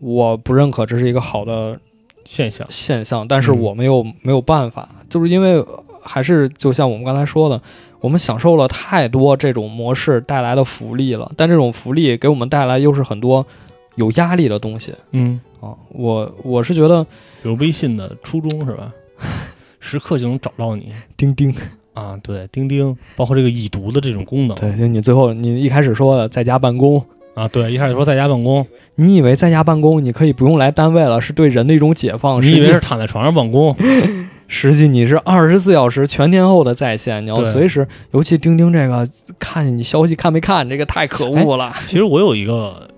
[0.00, 1.78] 我不认可这是一个好的
[2.24, 2.66] 现象。
[2.70, 5.64] 现象，但是嗯我们又没有办法，就是因为
[6.02, 7.62] 还是就像我们刚才说的，
[8.04, 13.46] 我们享受了太多这种模式带来的福利了，但这种福利给我们带来又是很多
[13.94, 15.72] 有压力的东西嗯，啊。
[15.88, 18.92] 我我是觉得比如微信的初衷是吧？
[19.80, 21.50] 时刻就能找到你钉钉，
[21.94, 22.14] 啊。
[22.22, 24.54] 对，钉钉，包括这个已读的这种功能。
[24.58, 27.02] 对，就你最后你一开始说的在家办公，
[27.32, 33.74] 啊，对，一开始说在家办公，你以为在家办公你可以不用来单位了，是对人的一种解放，你以为是躺在床上办公？
[34.46, 41.74] 实际你是二十四小时全天候的在线，你要随时，尤其钉钉这个看见你消息看没看，这个太可恶了。
[41.86, 42.90] 其实我有一个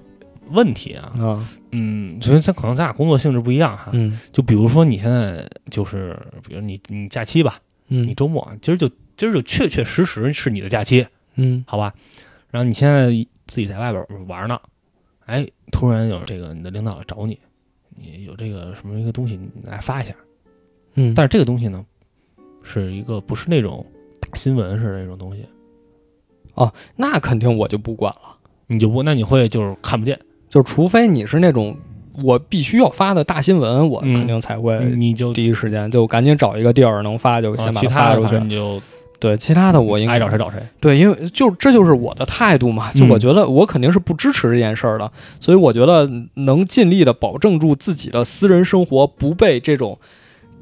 [0.51, 3.91] 问题啊，啊，嗯，所以咱可能咱俩工作性质不一样哈。
[3.93, 11.95] 嗯就比如说你现在就是，比如你你假期吧，你嗯周末今儿就今儿就确确实实是你的假期，嗯好吧？
[12.51, 13.07] 然后你现在
[13.47, 14.59] 自己在外边玩呢，
[15.27, 17.39] 哎，突然有这个你的领导找你，
[17.97, 20.13] 你有这个什么一个东西，你来发一下。
[20.97, 21.85] 嗯，但是这个东西呢，
[22.63, 23.87] 是一个不是那种
[24.21, 25.47] 大新闻似的那种东西，
[26.55, 28.37] 哦那肯定我就不管了，
[28.67, 30.19] 你就不那你会就是看不见，
[30.49, 31.77] 就是除非你是那种
[32.23, 38.39] 我必须要发的大新闻，我嗯肯定才会你就第一时间就赶紧找一个地儿能发就啊先把其他的反它发出去。
[38.39, 38.83] 正你就。
[39.19, 40.61] 对，其他的我应该爱找谁找谁。
[40.79, 43.09] 对，因为就这就是我的态度嘛，就嗯。
[43.09, 49.99] 我觉得我肯定是不支持这件事儿的，所以我觉得能尽力的保证住自己的私人生活不被这种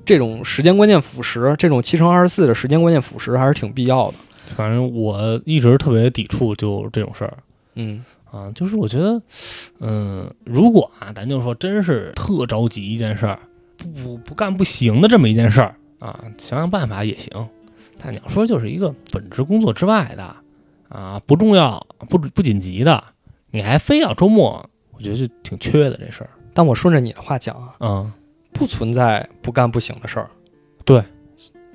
[0.05, 4.15] 这种时间观念腐蚀，这种七乘二十四的时间观念腐蚀还是挺必要的。
[4.57, 7.39] 反正我一直特别抵触就这种事儿
[7.77, 9.23] 嗯啊，就是我觉得，
[9.81, 13.39] 嗯，如果啊，咱就说真是特着急一件事儿，
[13.77, 17.31] 不不不干不行的这么一件事儿啊，想想办法也行。
[17.99, 20.37] 但你要说就是一个本职工作之外的
[20.89, 23.03] 啊，不重要、不不紧急的，
[23.51, 26.31] 你还非要周末，我觉得就挺缺的这事儿。
[26.53, 28.13] 但我顺着你的话讲啊，嗯，
[28.55, 30.31] 不存在不干不行的事儿。
[30.87, 31.05] 对，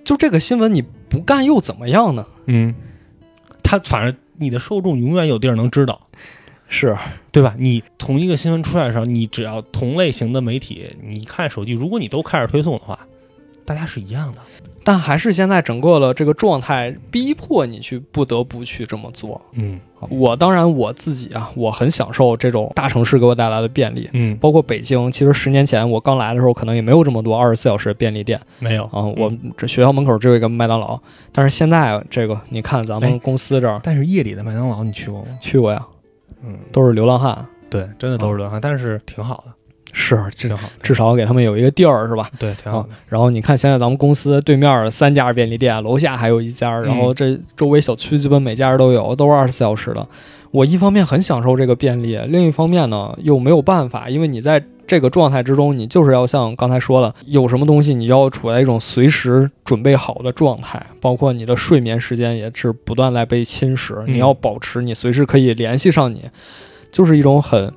[0.04, 2.26] 就这个新闻你不干又怎么样呢？
[2.48, 2.74] 嗯，
[3.62, 6.08] 他反正你的受众永远有地儿能知道。
[6.72, 6.96] 是，
[7.32, 7.56] 对吧？
[7.58, 13.00] 你同一个新闻出来的时候，你只要同类型的媒体，你看手机，如果你都开始推送的话，
[13.66, 14.38] 大家是一样的。
[14.90, 19.40] 但还是现在整个的这个状态逼迫你去不得不去这么做。
[19.52, 19.80] 嗯
[20.10, 25.12] 我当然我自己啊，我很享受这种大城市给我带来的便利，嗯，包括北京。
[25.12, 29.04] 其实十年前我刚来的时候，可能也没有这么多二十四小时的便利店没有啊。
[29.04, 31.00] 我们这学校门口只有一个麦当劳，
[31.32, 35.28] 但是现在这个你看咱们哎公司这儿但是夜里的麦当劳你去过吗？
[35.40, 35.86] 去过呀，
[36.44, 37.46] 嗯，都是流浪汉。
[37.70, 39.54] 对，真的都是流浪汉，但是挺好的。
[39.92, 40.70] 是这挺好。
[40.82, 42.30] 至少给他们有一个地儿，是吧？
[42.40, 42.90] 对，挺好的。
[43.08, 50.08] 然后你看，现在咱们公司对面三家便利店，楼下还有一家，然后这周围小区基本每家都有，都是二十四小时的。
[50.52, 66.24] 我一方面很享受这个便利，另一方面呢又没有办法，因为你在这个状态之中，你就是要像刚才说的，有什么东西你要处在一种随时准备好的状态，包括你的睡眠时间也是不断在被侵蚀，你要保持你随时可以联系上你，
[66.92, 67.72] 就是一种很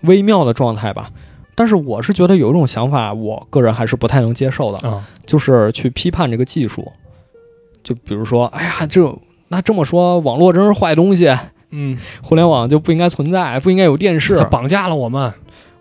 [0.00, 1.10] 微妙的状态吧。
[1.56, 6.92] 但是我是觉得有一种想法，我个人还是不太能接受的，啊，就是去批判这个技术，
[7.82, 11.34] 就比如说，哎呀，这那这么说，网络真是坏东西。
[11.70, 15.32] 嗯，互联网就不应该存在，不应该有电视，它绑架了我们。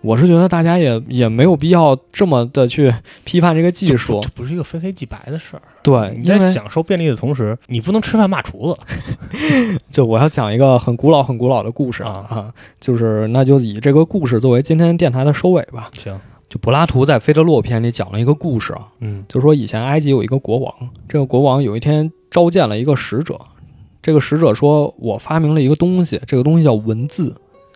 [0.05, 2.93] 我是觉得大家也也没有必要这么的去
[3.23, 5.61] 批判这个技术，这不是一个非黑即白的事儿。
[5.81, 8.79] 对，你在享受便利的同时，你不能吃饭骂厨子。
[9.89, 15.89] 就我要讲一个很古老、很古老的故事啊啊，就是那就以这个故事作为今天电台的收尾吧。
[15.97, 16.15] 行，
[16.47, 20.73] 就柏拉图在《菲德洛篇》里讲了一个故事啊，嗯，就说以前埃及有一个国王，
[21.09, 23.39] 这个国王有一天召见了一个使者。
[24.03, 27.35] 这个使者说：“我发明了一个东西，这个东西叫文字。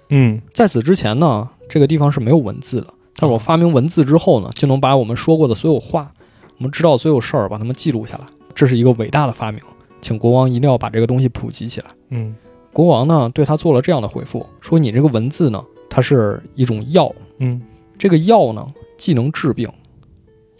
[0.09, 2.87] 嗯，在此之前呢，这个地方是没有文字的。
[3.15, 6.11] 但是我发明文字之后呢，就能把我们说过的所有话，
[6.57, 8.25] 我们知道所有事儿，把它们记录下来。
[8.53, 9.61] 这是一个伟大的发明，
[10.01, 12.35] 请国王一定要把这个东西普及起来。”嗯，
[12.73, 17.13] 国王呢对他做了这样的回复：“说你这个文字呢，它是一种药。
[17.37, 17.61] 嗯，
[17.97, 18.65] 这个药呢，
[18.97, 19.69] 既能治病，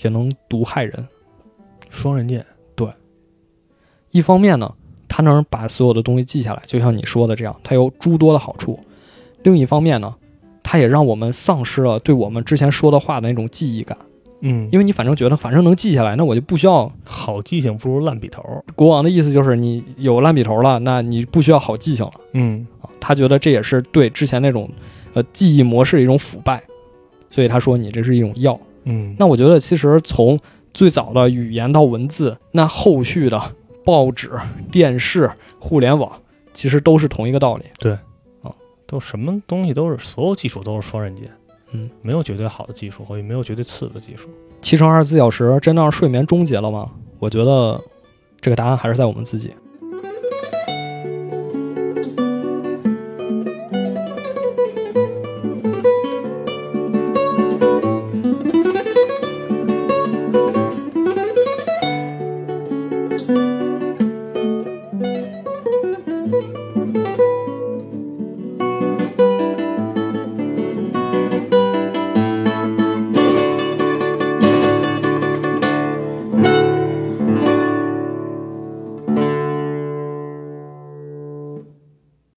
[0.03, 1.07] 也能毒害人，
[1.89, 2.45] 双刃剑。
[2.76, 2.88] 对，
[4.12, 4.74] 一方面呢。”
[5.12, 8.80] 它能把所有的东西记下来，就像你说的这样，它有诸多的好处。
[9.41, 10.16] 另一方面呢，
[10.72, 13.97] 它也让我们丧失了对我们之前说的话的那种记忆感。
[14.41, 18.43] 嗯，因为你反正觉得反正能记下来，那我就不需要好记性不如烂笔头。
[18.76, 22.11] 国王的意思就是你有烂笔头了，那你不需要好记性了。
[22.34, 24.70] 嗯啊，他觉得这也是对之前那种
[25.15, 26.61] 呃记忆模式的一种腐败，
[27.32, 28.59] 所以他说你这是一种药。
[28.84, 30.39] 嗯，那我觉得其实从
[30.72, 33.41] 最早的语言到文字，那后续的。
[33.86, 34.30] 报纸、
[34.72, 36.11] 电视、互联网，
[36.53, 37.63] 其实都是同一个道理。
[37.80, 37.99] 对，啊，
[38.90, 41.32] 都什么东西都是，所有技术都是双刃剑。
[41.72, 44.28] 嗯，没有绝对好的技术，或也没有绝对次的技术。
[44.62, 46.92] 七乘二十四小时真的让睡眠终结了吗？
[47.20, 47.80] 我觉得
[48.42, 49.54] 这个答案还是在我们自己。